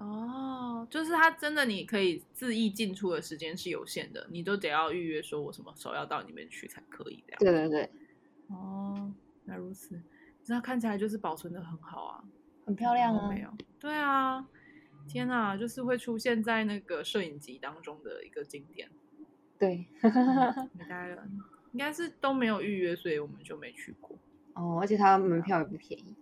[0.00, 7.38] 哦，就是他真的你可以自意进出的时间是有限的，你都得要预约，说我什么时候要到里面去才可以这样。
[7.40, 7.90] 对对对。
[8.48, 9.12] 哦，
[9.44, 10.00] 那如此，
[10.46, 12.24] 那看起来就是保存的很好啊，
[12.64, 13.28] 很漂亮啊。
[13.28, 13.50] 没有？
[13.78, 14.48] 对啊，
[15.06, 18.88] 天哪，就是会出现在那个摄影集当中的一个景点。
[19.58, 19.86] 对，
[20.80, 21.16] 应该
[21.72, 24.18] 应该是都没有预约，所以我们就没去过。
[24.54, 26.14] 哦，而且它门票也不便宜，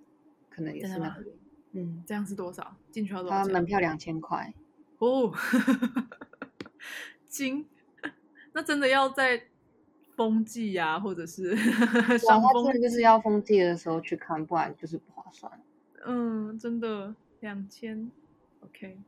[0.48, 1.24] 可能也是那个。
[1.72, 2.76] 嗯，这样是多少？
[2.90, 3.38] 进去要多少？
[3.38, 4.52] 它门票两千块。
[4.98, 5.32] 哦，
[7.28, 7.66] 金，
[8.52, 9.44] 那真的要在
[10.16, 11.56] 风季呀、啊，或者是
[12.18, 15.60] 上风，就是要风季的时候去看，不然就是不划算。
[16.04, 18.10] 嗯，真的两千。
[18.60, 18.98] OK，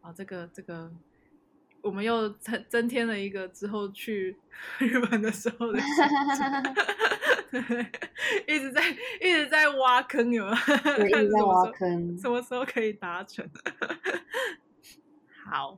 [0.00, 0.92] 啊，这个这个。
[1.82, 4.36] 我们又增增添了一个之后去
[4.78, 5.78] 日本的时候的
[8.46, 8.80] 一直在
[9.20, 10.56] 一直在挖坑，有没有？
[10.96, 13.46] 对，一直在挖坑，什么时候可以达成？
[15.44, 15.76] 好，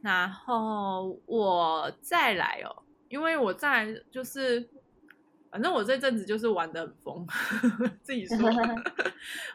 [0.00, 4.66] 然后我再来哦，因为我再来就是，
[5.50, 7.26] 反正我这阵子就是玩的很疯，
[8.02, 8.38] 自己说，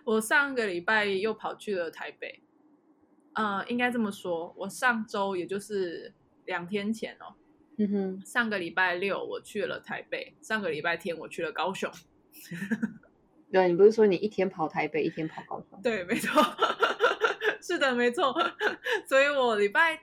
[0.04, 2.41] 我上个礼拜又跑去了台北。
[3.36, 6.14] 呃，应该这么说，我上周也就是
[6.46, 7.36] 两天前哦，
[7.76, 11.92] 嗯哼，上个礼拜六我去了台北，上个礼拜天我去了高雄。
[13.52, 15.82] 对，你不是说你一天跑台北，一天跑高雄？
[15.82, 16.42] 对，没错，
[17.62, 18.34] 是的，没错。
[19.06, 19.96] 所以我礼拜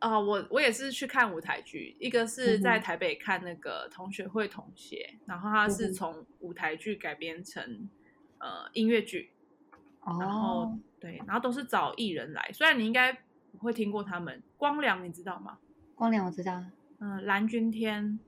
[0.00, 7.88] 啊、呃，我我也是去看舞台剧，一个是在台北看那个同学会同学，然后他是从舞台剧改编成
[8.38, 9.30] 呃音乐剧，
[10.18, 10.76] 然后。
[11.04, 13.12] 对，然后都是找艺人来，虽然你应该
[13.52, 14.42] 不会听过他们。
[14.56, 15.58] 光良你知道吗？
[15.94, 16.64] 光良我知道。
[16.98, 18.18] 嗯、呃，蓝钧天，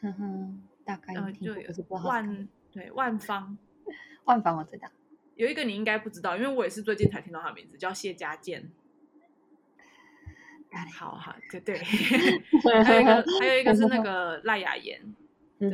[0.00, 3.58] 哼哼，大概有听过，呃、就万对万芳，
[4.24, 4.88] 万芳我知道。
[5.34, 8.70] 有一个你应该不知道，因为我也是最近才听到他的名字，叫谢家健。
[10.94, 11.76] 好好，对对。
[12.84, 15.14] 还有一个，还有一个是那个赖雅妍，
[15.60, 15.70] 对。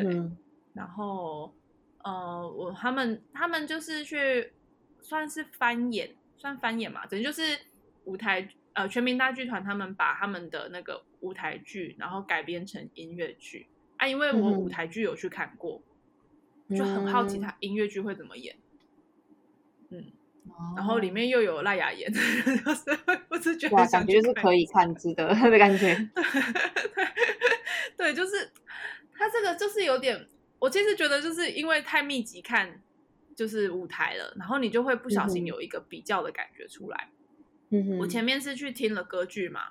[0.73, 1.55] 然后，
[2.03, 4.53] 呃，我他们他们就是去
[5.01, 6.11] 算是翻演。
[6.41, 7.43] 算翻演嘛，等于就是
[8.05, 13.67] 舞台呃全民大剧团他们把他们的那个舞台剧，然后改编成音乐剧
[13.99, 15.83] 啊，因为我舞台剧有去看过，
[16.69, 18.57] 嗯、就很好奇他音乐剧会怎么演。
[19.91, 20.07] 嗯，
[20.75, 25.95] 然后里面又有赖雅妍，就是我只觉得感觉是可以看值得的感觉。
[27.99, 28.51] 对，对，就是
[29.13, 30.27] 他这个就是有点，
[30.59, 32.81] 我其实觉得就是因为太密集看
[33.41, 37.09] 就是舞台了，然后你就会不小心有一个比较的感觉出来。
[37.71, 39.63] 嗯哼，我前面是去听了歌剧嘛，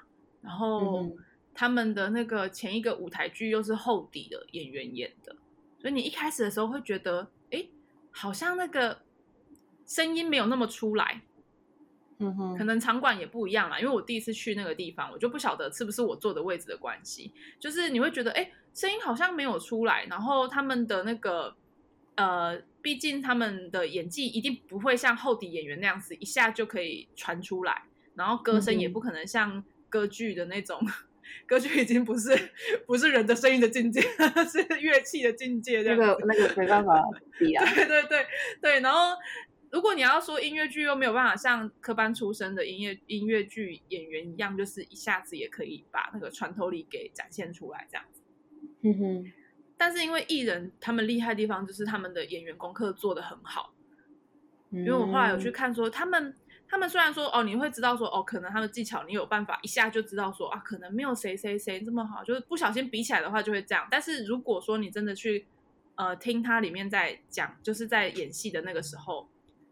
[0.42, 1.16] 然后
[1.54, 5.36] 他们的那个前一个舞台剧又是厚底的演员演的，
[5.80, 7.68] 所以你一开始的时候会觉得，哎，
[8.10, 9.02] 好像那个。
[9.90, 11.24] 声音没有那么出来，
[12.20, 13.80] 嗯哼，可能场馆也不一样啦。
[13.80, 20.06] 因为我第一次去那个地方，我就不晓得是不是我坐的位置的关系，就是你会觉得，哎，声音好像没有出来。
[20.06, 21.56] 然后他们的那个，
[22.18, 27.84] 呃，毕竟他们的演技一定不会像后底演员那样子一下就可以传出来，
[28.16, 30.88] 然后歌声也不可能像歌剧的那种，嗯、
[31.46, 32.52] 歌剧已经不是
[32.86, 34.02] 不是人的声音的境界，
[34.52, 36.00] 是乐器的境界这样。
[36.00, 37.04] 那个那个没办法
[37.38, 37.66] 比啊。
[37.76, 38.26] 对对对
[38.62, 39.16] 对，然后。
[39.72, 48.24] 如果你要说音乐剧又没有办法像科班出身的音乐音乐剧演员一样，就是一下子也可以把那个穿透力给展现出来这样子。
[48.82, 49.32] 嗯哼。
[49.80, 53.74] 但是因为艺人他们厉害的地方就是他们的演员功课做得很好。
[54.70, 56.36] 因为我后来有去看说他们
[56.68, 63.88] 他们虽然说哦你会知道说哦可能他们技巧你有办法一下就知道说啊可能没有谁谁谁这么好，就是不小心比起来的话就会这样。
[63.90, 65.48] 但是如果说你真的去
[65.96, 69.28] 呃听他里面在讲就是在演戏的那个时候。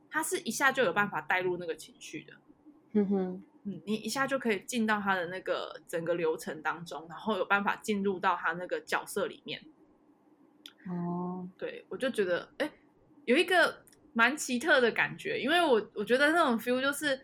[0.09, 2.33] 他是一下就有办法带入那个情绪的，
[2.93, 9.61] 嗯哼，嗯，你一下就可以进到他的那个整个流程当中，然后有办法进入到他那个角色里面。
[10.89, 12.69] 哦，对，我就觉得，哎，
[13.25, 13.83] 有一个
[14.13, 17.19] 蛮奇特的感觉，因为我我觉得那种 feel 就是，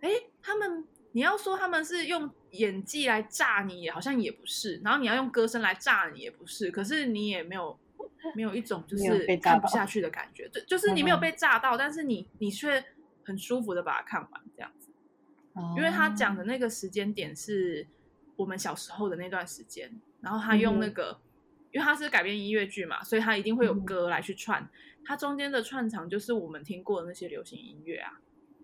[0.00, 0.10] 哎，
[0.42, 7.78] 他们你要说他们是用演技来炸你，好像也不是，然后你要用歌声来炸你，也不是，可是你也没有。
[8.34, 12.84] 没有一种就是看不下去的感觉，就就是你没有被炸到，嗯、但是你你却
[13.24, 14.90] 很舒服的把它看完这样子，
[15.52, 17.86] 哦、因为他讲的那个时间点是
[18.34, 21.25] 我们小时候的那段时间，然后他用那个，嗯、
[21.76, 24.66] 因为它是改编音乐剧嘛，所以它一定会有歌来去串，
[25.04, 28.18] 他、嗯、中间的串场就是我们听过的那些流行音乐啊，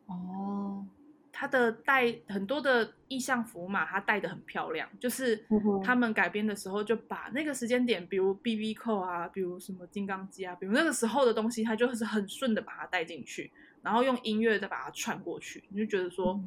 [0.06, 0.86] 哦。
[1.34, 4.88] 它的带很多的意象符码，它带的很漂亮。
[5.00, 5.44] 就是
[5.82, 13.50] 他们改编的时候，就把那个时间点，比如 BB 扣啊，比如什么金刚机啊，比如那个时候的东西，它就是很顺的把它带进去，
[13.82, 15.64] 然后用音乐再把它串过去。
[15.70, 16.40] 你就觉得说，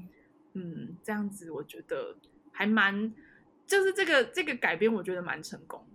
[0.54, 2.16] 嗯，这样子我觉得
[2.52, 3.12] 还蛮，
[3.66, 5.84] 就是这个这个改编，我觉得蛮成功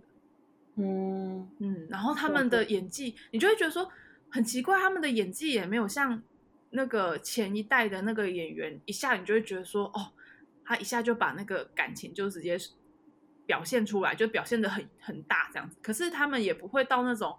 [0.75, 3.89] 嗯嗯，然后他们的演技，你就会觉得说
[4.29, 6.21] 很奇怪，他们的演技也没有像。
[6.73, 10.13] 那个前一代的那个演员，一下你就会觉得说，哦，
[10.63, 12.57] 他一下就把那个感情就直接
[13.45, 15.75] 表现出来，就表现的很很大这样子。
[15.81, 17.37] 可是他们也不会到那种，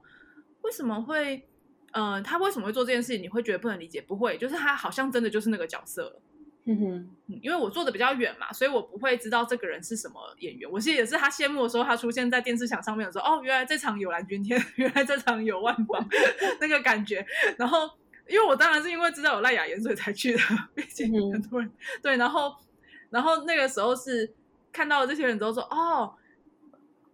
[0.61, 1.49] 为什么会，
[1.93, 3.22] 呃，他为什么会做这件事情？
[3.22, 4.03] 你会觉得不能理解？
[4.03, 6.20] 不会，就是他好像真的就是那个角色了。
[6.65, 10.71] 嗯哼，因为我坐的比较远嘛，所以我不会知道这个人是什么演员。
[10.71, 16.07] 我其实也是他谢幕的时候，他出现在电视墙上面的时候，哦，原来这场有蓝钧天， 原来这场有万芳，
[16.61, 17.25] 那个感觉，
[17.59, 17.91] 然后。
[18.29, 20.39] 因为我当然是因为知道有赖雅妍，所以才去的。
[20.77, 22.55] 毕竟很多人、嗯、对，然后，
[23.11, 24.33] 然后那个时候是
[24.73, 26.15] 看到了这些人之后说，哦，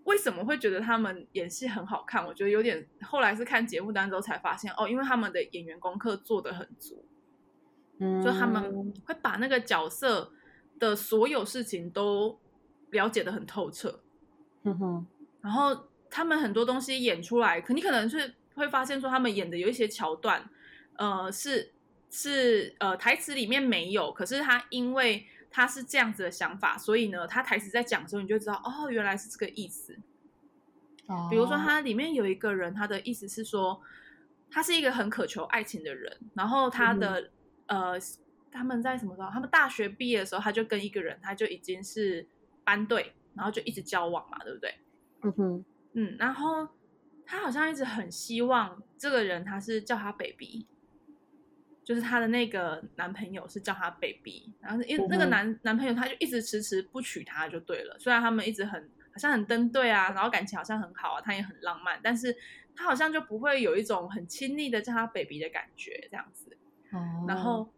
[0.05, 2.25] 为什么会觉得他们演戏很好看？
[2.25, 2.87] 我觉得有点。
[3.01, 7.05] 后来是看节目单之后才发现，哦，因为他们的演员功课做得很足，
[7.99, 10.33] 嗯，就他们会把那个角色
[10.79, 12.39] 的所有事情都
[12.91, 14.01] 了解的很透彻。
[14.63, 15.07] 嗯哼，
[15.41, 20.49] 然后他们很多东西演出来，可你可能是会发现说，他们演的有一些桥段。
[20.97, 21.73] 呃，是
[22.11, 29.97] 是呃，台词里面没有，可是他因为他是这样子的想法，所以呢，他台词在讲的时候，你就知道哦，原来是这个意思。
[31.07, 33.81] 哦，比如说他里面有一个人，他的意思是说，
[34.51, 37.31] 他是一个很渴求爱情的人，然后他的、嗯、
[37.69, 37.95] 呃，
[38.51, 39.31] 他们在什么时候？
[39.31, 42.27] 他们大学毕业的时候，他就跟一个人，他就已经是
[42.65, 44.75] 班队，然后就一直交往嘛，对不对？
[45.23, 46.69] 嗯哼，嗯，然后
[47.25, 50.67] 他好像一直很希望这个人，他是叫他 baby。
[51.85, 57.97] 就是他的那个男朋友是叫他 baby，然后因为那个男男朋友他就一直迟迟不娶她就对了。
[57.99, 58.79] 虽然他们一直很
[59.11, 62.37] 好像很登对啊，然后感情好像很好啊，他也很浪漫，但是
[62.77, 66.55] 他好像就不会有一种很亲昵的叫他 baby 的感觉这样子。
[66.93, 67.25] 哦。
[67.29, 67.69] 然后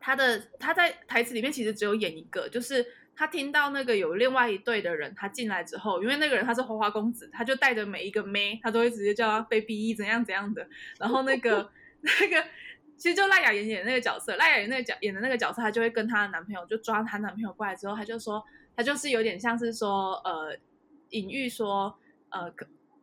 [0.00, 10.66] 他的他在台词里面其实只有演一个，就是他听到那个有另外一队的人他进来之后，因为那个人他是花花公子，他就带着每一个妹，他都会直接叫他 baby 怎样怎样的。
[10.98, 11.70] 然后那个
[12.20, 12.44] 那个。
[12.94, 18.40] 其实就赖雅妍演的那个角色，赖雅妍那个角演的那个角色，她就会跟她的男朋友就抓她男朋友过来之后，她就说，
[18.76, 20.56] 她就是有点像是说，呃，
[21.08, 21.92] 隐喻说，
[22.28, 22.48] 呃，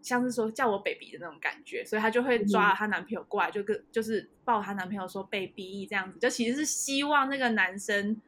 [0.01, 8.19] 像是说叫我 baby 的那种感觉，所以她就会抓她男朋友过来，就跟就是抱她男朋友说 baby 这样子，就其实是希望那个男生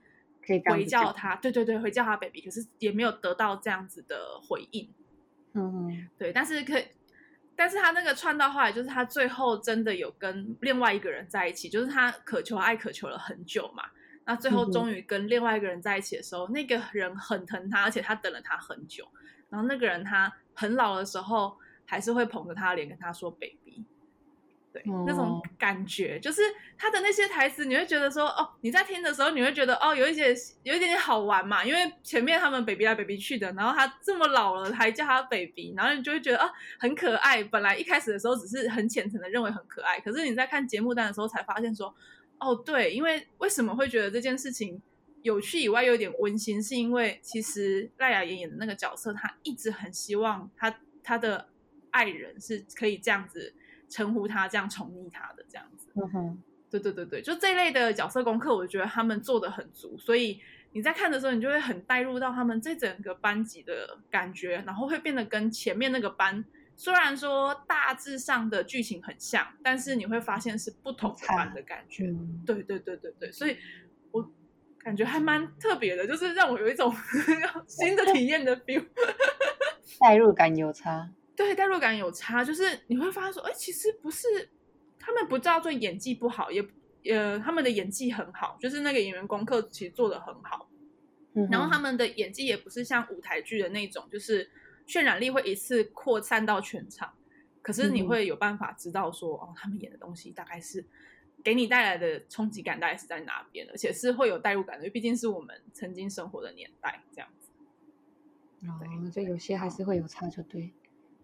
[0.46, 4.90] 可以回叫她，对对对，回叫她 baby，可是也没有得到这样子的回应，
[5.54, 6.86] 嗯，对，但是可以。
[7.54, 13.84] 但是他那个串到后来，就是他最后真的有跟另外一个人在一起，就是他渴求爱渴求了很久嘛。
[14.26, 19.08] 那最后终于跟另外一个人在一起的时候，嗯、那个人很疼他，而且他等了他很久。
[19.50, 23.84] 然后那个人他很老的时候，还是会捧着他的脸跟他说 “baby”。
[24.74, 26.42] 对，嗯、那种感觉就是
[26.78, 30.34] 他的那些台词，你会觉得说哦，你在听的时候，你会觉得哦，有一些
[30.64, 36.50] 有一点点好玩嘛，因为前面他们 baby 来 baby 去的，然后他这么老了还叫他 baby，然后你就会觉得啊，
[36.80, 37.44] 很可爱。
[37.44, 41.94] 本来一开始的时候只是很浅层的认为很可爱，可是你在看节目单的时候才发现说，
[42.40, 44.82] 哦，对，因为为什么会觉得这件事情
[45.22, 51.48] 有趣以外又有点温馨，是因为其实赖雅妍演的那个角色，她一直很希望她她的
[51.90, 53.54] 爱人是可以这样子。
[53.94, 60.40] 称呼她这样宠溺她的这样子，嗯哼，对对对对，就这一类的角色功课，我觉得他们做的很足，所以
[60.72, 66.42] 你在看的时候，你就会很带入到他们这整个班级的感觉，然后会变得跟前面那个班
[66.78, 73.58] 虽然说大致上的剧情很像，但是你会发现是不同班的感觉，嗯、对对对对对，所以
[73.91, 73.91] 我
[74.84, 76.94] 感觉还蛮特别的，就是让我有一种
[77.68, 78.84] 新的体验的 feel，
[80.00, 81.10] 代入感有差。
[81.36, 84.28] 对，代入感有差，就是你会发现说，哎，其实不是
[85.00, 86.64] 他们不叫做演技不好，也
[87.06, 90.70] 呃，他们的演技很好，就是那个演员功课其实做的很好。
[91.34, 94.50] 嗯、然后他们的演技也不是像舞台剧的那种，就是
[94.86, 97.14] 渲染力会一次扩散到全场，
[97.62, 100.86] 可是你会有办法知道说，嗯、哦，他们演的东西大概是
[101.44, 107.50] 给你带来的冲击感大概是在哪边，而且是会有代入感的，因为毕竟是我们曾经生活的年代这样子。
[108.68, 108.80] 哦，
[109.14, 110.72] 这有些还是会有差，就对。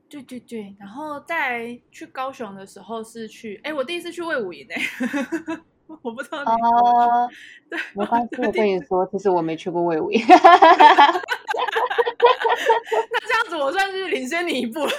[0.10, 4.82] 对对对，然后在去高雄的时候是去，哎，我第一次去魏武营哎，
[6.02, 6.50] 我不知道你。
[6.50, 7.30] 哦，
[7.70, 10.24] 对，没关系，我跟你说，其实我没去过魏武营。
[10.28, 11.22] 那
[13.28, 14.92] 这样子我算是领先你一步了。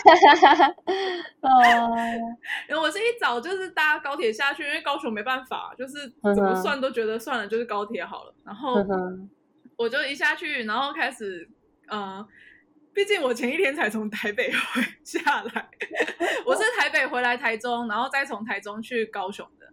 [1.40, 1.48] 哦，
[2.68, 8.34] 然后我是一早就是搭高铁下去，因为高雄没办法，就是怎么算都觉得算了，就是高铁好了。
[8.44, 8.76] 然后
[9.76, 11.48] 我就一下去，然后开始
[11.90, 12.26] 嗯。
[12.92, 15.70] 毕竟我前一天才从台北 回下来，
[16.44, 19.66] 我是台北回来台中，然后再从台中去高雄的。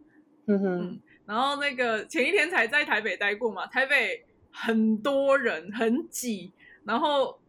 [0.45, 6.53] 嗯哼嗯，然后那个前一天才在台北待过嘛，台北很多人很挤，
[6.86, 7.39] 然后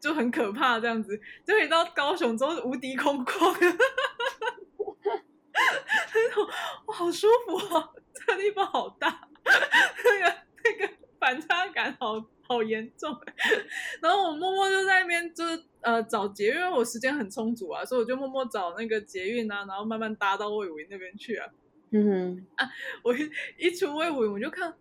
[0.00, 1.20] 就很可怕这样子。
[1.44, 3.52] 就一到高雄之后无敌空旷，
[6.86, 7.90] 哇，好舒服啊！
[8.14, 9.50] 这个地方好大，那
[10.20, 12.24] 个那个反差感好。
[12.50, 13.14] 好严重，
[14.00, 21.46] 然后我默默就在那边，就是呃找捷运，因为我时间很充足啊，所以我就默默找那个捷运啊，然后慢慢搭到卫武营那边去啊。
[21.90, 22.66] 嗯哼啊，
[23.04, 24.74] 我一一出卫武营，我就看，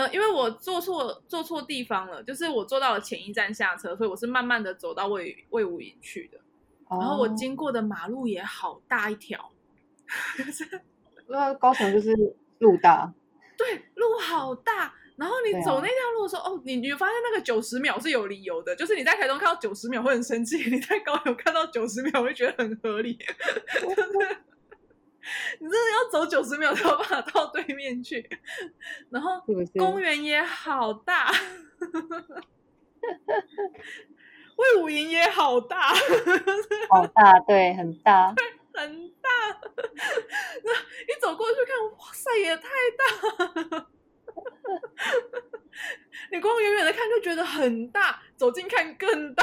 [0.00, 6.38] 呃，因为我坐错坐错地方了，就是我坐到了前一站下车，所以我是慢慢的走到魏魏武营去的。
[6.88, 9.52] 然后我经过的马路也好大一条，
[11.28, 12.16] 那高雄就是
[12.58, 13.12] 路大，
[13.56, 14.94] 对，路好大。
[15.16, 23.18] 然后你走那条路的时候，啊、哦，你你发现那个九十秒是有理由的，就是你在台中看到九十秒会很生气，你在高雄看到九十秒会觉得很合理，
[23.82, 24.36] 就 是
[25.58, 28.28] 你真的要走九十秒才有办法到对面去。
[29.10, 29.40] 然后
[29.78, 31.32] 公园也好大，
[34.56, 35.92] 魏武营也好大，
[36.90, 38.44] 好 大，对，很大，对，
[38.74, 39.30] 很大。
[40.64, 42.68] 那一走过去看，哇塞，也太
[42.98, 43.86] 大。
[46.30, 49.42] 你光远远的看就觉得很大，走近看更大，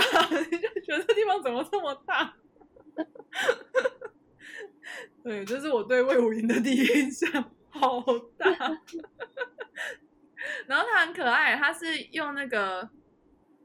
[0.52, 2.37] 你就觉得这地方怎么这么大？
[5.28, 8.02] 对，这是我对魏武营的第一印象，好
[8.38, 8.48] 大。
[10.66, 12.90] 然后他很可爱，他是用那个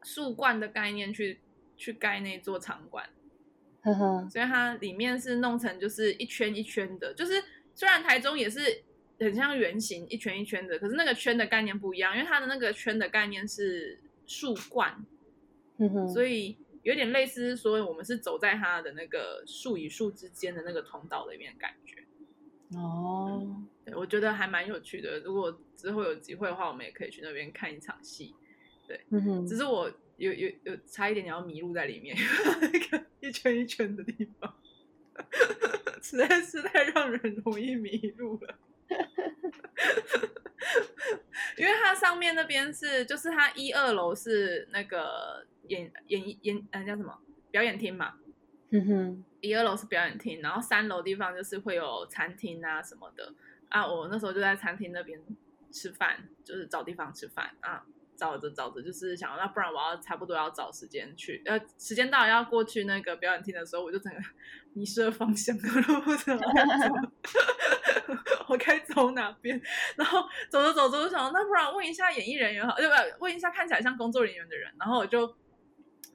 [0.02, 1.40] 树冠的概念去
[1.76, 3.08] 去盖那座场馆，
[3.82, 7.34] 呵呵，所以它里面是弄成就是一圈一圈的，就是
[7.74, 8.82] 虽然台中也是。
[9.20, 15.06] 很像圆形，一圈一圈的，可是那个圈的概念不一样，因为它的那个圈的概念是树冠，
[15.76, 21.96] 嗯哼，所以有点类似说我们是走在它的那个树与树之间的那个通道里面的感觉。
[22.74, 23.62] 哦、
[23.94, 25.20] 我觉得还蛮有趣的。
[25.20, 28.34] 如果之后有机会的话，我们也可以去那边看一场戏。
[28.88, 32.16] 对，嗯哼，只是我有有有差一点点要迷路在里面，
[32.60, 34.56] 那个一圈一圈的地方。
[36.00, 38.58] 实在是太让人容易迷路了。
[41.58, 47.18] 因为它上面那边是，就是它一二楼是那个演演演嗯叫什么
[47.50, 48.14] 表演厅嘛，
[48.70, 53.34] 嗯哼，一二楼是表演厅，然后三楼地方就是会有餐厅啊什么的
[53.68, 53.86] 啊。
[53.86, 55.20] 我那时候就在餐厅那边
[55.70, 57.84] 吃饭，就是找地方吃饭啊。
[58.14, 64.20] 找着找着，就是想，那不然我要差不多要找时间去，呃，时间到了要过去那个表演厅的时候，我就整个
[64.74, 66.38] 迷失了方向，我都不知道
[68.46, 69.60] 我该走哪边。
[69.96, 72.94] 然后走着走着，我想，那不然问一下演艺人员好，对不？
[73.24, 74.72] 问一下看起来像工作人员的人。
[74.78, 75.34] 然后我就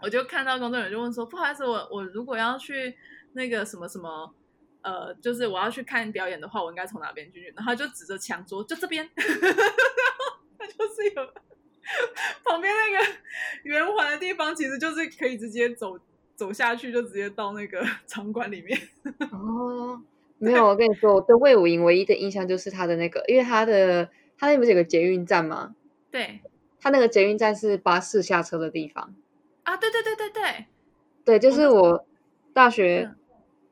[0.01, 2.95] 我就看到工作人员就问说，不好意思，我我如果要去
[3.33, 4.33] 那个什么什么，
[4.81, 7.53] 呃，就是我要去看表演的话，我应该从哪边进去？
[7.55, 9.09] 然后他就指着墙说，就这边。
[9.15, 11.33] 他就是有。
[12.43, 13.13] 旁边那个
[13.63, 15.97] 圆环的地方，其实就是可以直接走
[16.35, 18.77] 走下去，就直接到那个 场馆里面。
[19.31, 20.01] 哦，
[20.37, 25.75] 没有，我跟你说，我对魏武营唯一的印象就是他的那个，因为他的他那不是有个捷运站吗？
[26.11, 26.41] 对，
[26.81, 29.15] 他那个捷运站是巴士下车的地方。
[29.67, 30.65] 啊，对对对对对，
[31.25, 32.05] 对，就是我
[32.53, 33.13] 大学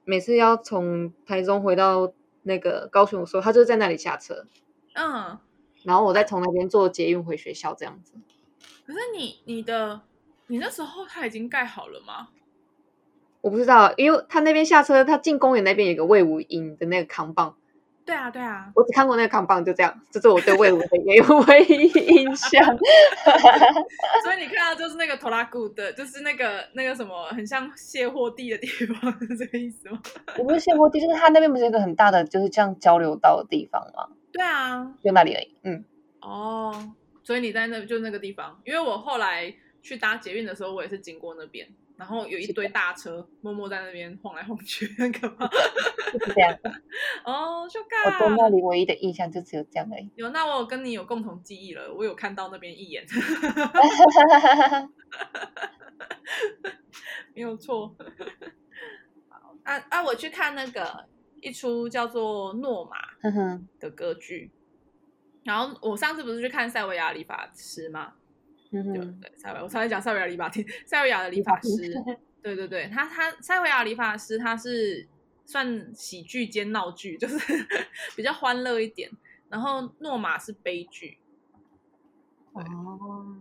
[0.03, 2.11] 每次要从台中回到
[2.43, 4.45] 那个高雄的时候，他就在那里下车。
[4.93, 5.39] 嗯。
[5.83, 8.15] 然后我再从那边坐捷运回学校，这样子。
[8.85, 10.01] 可是你你的
[10.47, 12.27] 你那时候他已经盖好了吗？
[13.39, 17.55] 我不知道，因为他那边下车，他进公园那边有个魏武营的那个扛棒。
[18.05, 22.63] 对啊，对啊，我只看过那个扛棒，就这样，这是我对魏武的也有唯一印象。
[24.23, 29.99] 所以你看到就是那个拖拉古的，就是那个那个什么，很像卸货地的地方， 是这个意思吗？
[30.37, 34.07] 我不是卸货地，就是他那边不是一个很大的，就是这样交流道的地方吗？
[34.31, 35.55] 对啊，就那里而已。
[35.63, 35.83] 嗯，
[36.21, 36.93] 哦，
[37.23, 39.51] 所以你在那就那个地方，因为我后来
[39.81, 41.67] 去搭捷运的时候，我也是经过那边，
[41.97, 45.47] 然后有一堆大车默默在那边晃来晃去， 很可怕。
[46.11, 46.57] 就是这样。
[47.23, 48.03] 哦，就干。
[48.05, 50.09] 我对那里唯一的印象就只有这样而已。
[50.15, 53.05] 有，那我有跟你有共同记忆了，我有看到那边一眼。
[57.33, 57.95] 没有错。
[59.63, 60.03] 啊啊！
[60.03, 61.05] 我去看那个。
[61.41, 62.95] 一出叫做《诺玛》
[63.79, 64.49] 的歌剧，
[65.43, 68.13] 然后我上次不是去看塞维亚理发师吗？
[68.71, 71.93] 嗯哼，对，塞维，我才讲塞维亚理发厅，塞维亚的理发师，
[72.41, 75.07] 对对对，他他塞维亚理发师他是
[75.45, 77.37] 算喜剧兼闹剧，就是
[78.15, 79.09] 比较欢乐一点，
[79.49, 81.17] 然后《诺玛》是悲剧。
[82.53, 82.63] 哦，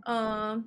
[0.05, 0.65] 嗯、呃，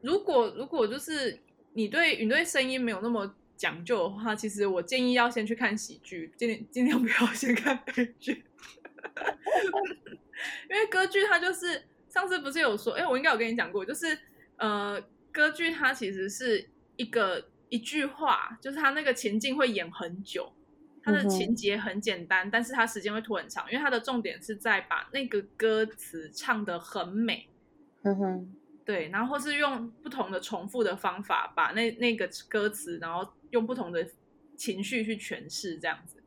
[0.00, 1.38] 如果如果就是
[1.72, 3.34] 你对你对声音没有那么。
[3.54, 8.44] 讲究的话，其实我建议要先去看喜剧，尽尽量不要先看悲剧，
[10.68, 11.80] 因为歌剧它就是
[12.12, 14.18] 上次不是有说，哎，我应该有跟你讲过，就是
[14.56, 15.00] 呃，
[15.32, 20.52] 歌剧它其实是一个一句话，就是它那个情境会演很久，
[21.02, 27.48] 它的情节很简单，嗯、但是它时间会拖很长，因为它的重点是在把那个歌词唱得很美。
[28.02, 28.54] 嗯哼。
[28.84, 34.06] 对，然后或是用不同的重复的方法，把那那个歌词，然后用不同的
[34.56, 36.21] 情绪去诠释，这样子。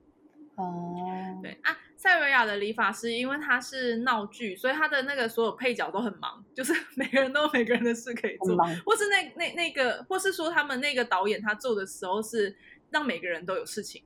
[0.56, 12.56] 哦，对啊，塞维亚的理发师，因为他是闹剧，所以他的那个所有配角都很忙，就是 每个人都有每个人的事可以做，或是那那那个，或是说他们那个导演他做的时候是
[12.90, 14.02] 让每个人都有事情。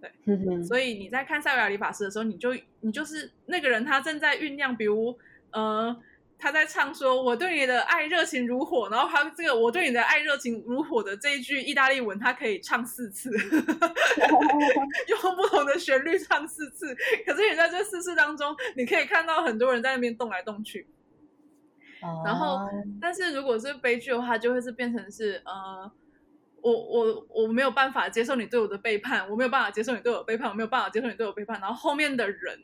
[0.00, 5.18] 对，嗯、所以你在看塞维亚理发师的时候，你就你就是那个人，他正在酝酿，比如
[5.50, 5.96] 呃。
[6.38, 13.30] 他在唱说：“我对你的爱热情如火。”然后他这个“我对你的爱热情如火”的这一句意大利文，他可以唱四次，
[15.08, 16.94] 用不同的旋律唱四次。
[17.26, 20.86] 可是你在这四次当中，你可以看到很多人在那边动来动去。
[22.24, 22.68] 然后，
[23.00, 25.90] 但是如果是悲剧的话，就会是变成是呃，
[26.60, 31.60] 我我我没有办法接受你对我的背叛，我没有办法接受你对我的背叛，我没有办法接受你对我背叛。
[31.60, 32.62] 然后后面的人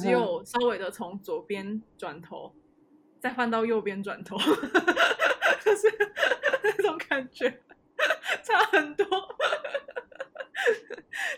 [0.00, 2.54] 只有稍微的从左边转头。
[3.20, 5.88] 再换到右边转头，就是
[6.62, 7.62] 那种感觉
[8.42, 9.06] 差很多。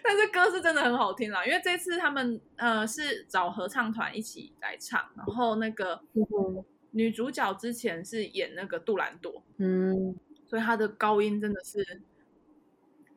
[0.03, 6.01] 但是歌是真的很好听啦，因为这次他们呃是找合唱团一起来唱，然后那个
[6.91, 10.16] 女主角之前是演那个杜兰朵，嗯，
[10.47, 12.03] 所以她的高音真的是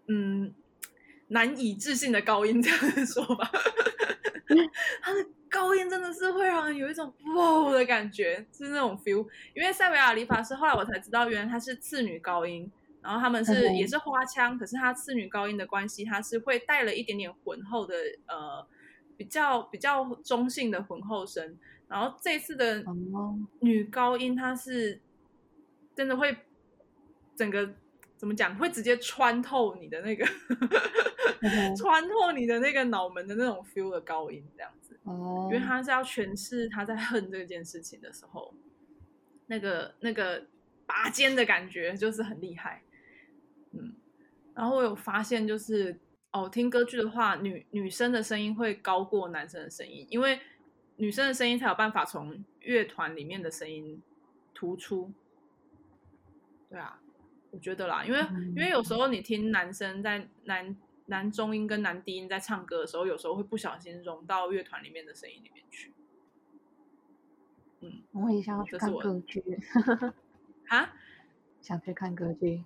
[0.08, 0.54] 嗯
[1.30, 3.50] 难以置信的高音，这样说吧，
[5.02, 5.26] 她的。
[5.54, 9.26] 高音真的是会让人有一种哇的感觉，是那种 feel。
[9.54, 12.70] 因为塞维亚理发师，后来我才知道，原来他是次女高音，
[13.04, 17.96] 然后他们是也是花腔，可是他次女高音的关系，他是会带了一点点浑厚的
[18.26, 18.66] 呃
[19.16, 21.56] 比较比较中性的浑厚声。
[21.88, 22.84] 然后这次的
[23.60, 25.00] 女高音，她是
[25.96, 26.36] 真的会
[27.36, 27.70] 整个。
[28.16, 30.26] 怎么讲，会直接穿透你的那个，
[31.76, 34.83] 穿透你的那个脑门的那种 feel 的高音，这样子。
[35.04, 38.54] 哦，因为他是要诠释他在恨这件事情的时候，
[39.48, 40.46] 那个那个
[40.86, 42.82] 拔尖的感觉就是很厉害。
[43.72, 43.94] 嗯，
[44.54, 46.00] 然后我有发现，就是
[46.32, 50.40] 哦，听歌剧的话，女女生的声音会高过男生的声音，因为
[50.98, 54.02] 女生的声音才有办法从乐团里面的声音
[54.54, 55.12] 突出。
[56.70, 57.00] 对啊。
[57.52, 58.20] 我觉得啦，因为
[58.56, 60.76] 因为有时候你听男生在男
[61.14, 65.94] 男中音跟男低音在唱歌的时候，有时候会不小心融到乐团里面的声音里面去。
[67.82, 69.44] 嗯，我也想要去看歌剧。
[70.70, 70.94] 啊？
[71.62, 72.64] 想去看歌剧？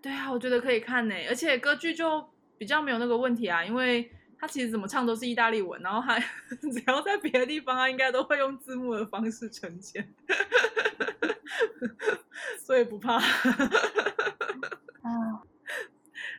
[0.00, 2.26] 对啊，我觉得可以看呢，而且歌剧就
[2.56, 6.18] 比较没有那个问题啊，因为他其实怎么唱都是意大利文，然后他
[6.72, 10.14] 只要在别的地方，他应该都会用字幕的方式呈现。
[12.58, 13.20] 所以不怕，啊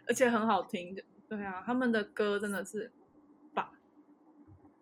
[0.07, 0.95] 而且很好听，
[1.27, 2.91] 对啊，他们的歌真的是
[3.53, 3.69] 棒，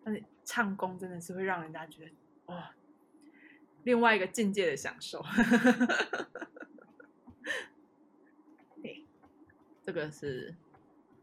[0.04, 2.10] 但是唱功真的是会让人家觉得
[2.46, 2.64] 哇、哦，
[3.84, 5.24] 另外一个境界的享受。
[8.82, 9.04] 对，
[9.82, 10.54] 这个是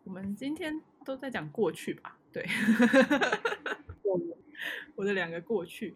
[0.03, 2.17] 我们今天都在讲过去吧？
[2.33, 2.45] 对，
[4.95, 5.95] 我的两个过去。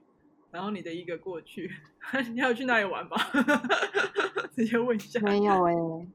[0.52, 1.70] 然后你的一个过去，
[2.32, 3.18] 你要去哪里玩吧？
[4.56, 5.20] 直接问一下。
[5.20, 6.08] 没有哎、欸，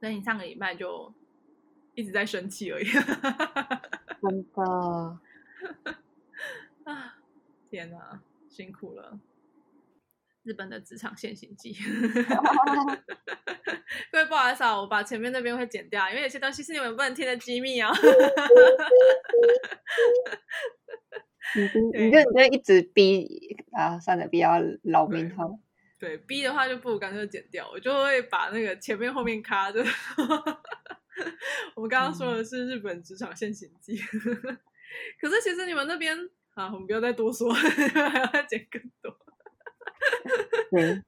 [0.00, 1.14] 那你上个礼拜就
[1.96, 2.84] 一直在生气而已。
[2.84, 4.62] 真的
[6.84, 7.18] 啊！
[7.68, 9.18] 天哪，辛苦了！
[10.44, 11.74] 日本的职场现行记。
[14.12, 17.92] 各位不好意思啊，我把前面那边会剪掉，因为有些东西是你们不能听的机密啊。
[21.54, 21.62] 你
[22.04, 24.52] 你就你就一直逼啊，算了，比较
[24.84, 25.58] 老名号。
[25.98, 29.82] 对，逼的话就不如干脆剪掉，我就会把那个前面后面卡着。
[31.74, 34.58] 我们刚刚说的是日本职场现行记，嗯、
[35.20, 36.16] 可是其实你们那边
[36.54, 39.16] 啊，我们不要再多说， 还要再剪更多。
[40.72, 41.04] 嗯，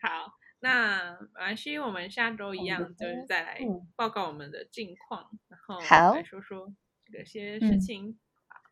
[0.00, 3.60] 好，那没关系，我们下周一样就是再来
[3.94, 6.72] 报告我们的近况，嗯、然后来说说
[7.12, 8.08] 这些事情。
[8.08, 8.18] 嗯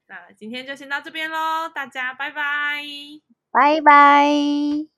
[0.06, 2.84] 那今天就先到这边喽，大家拜拜，
[3.50, 4.93] 拜拜。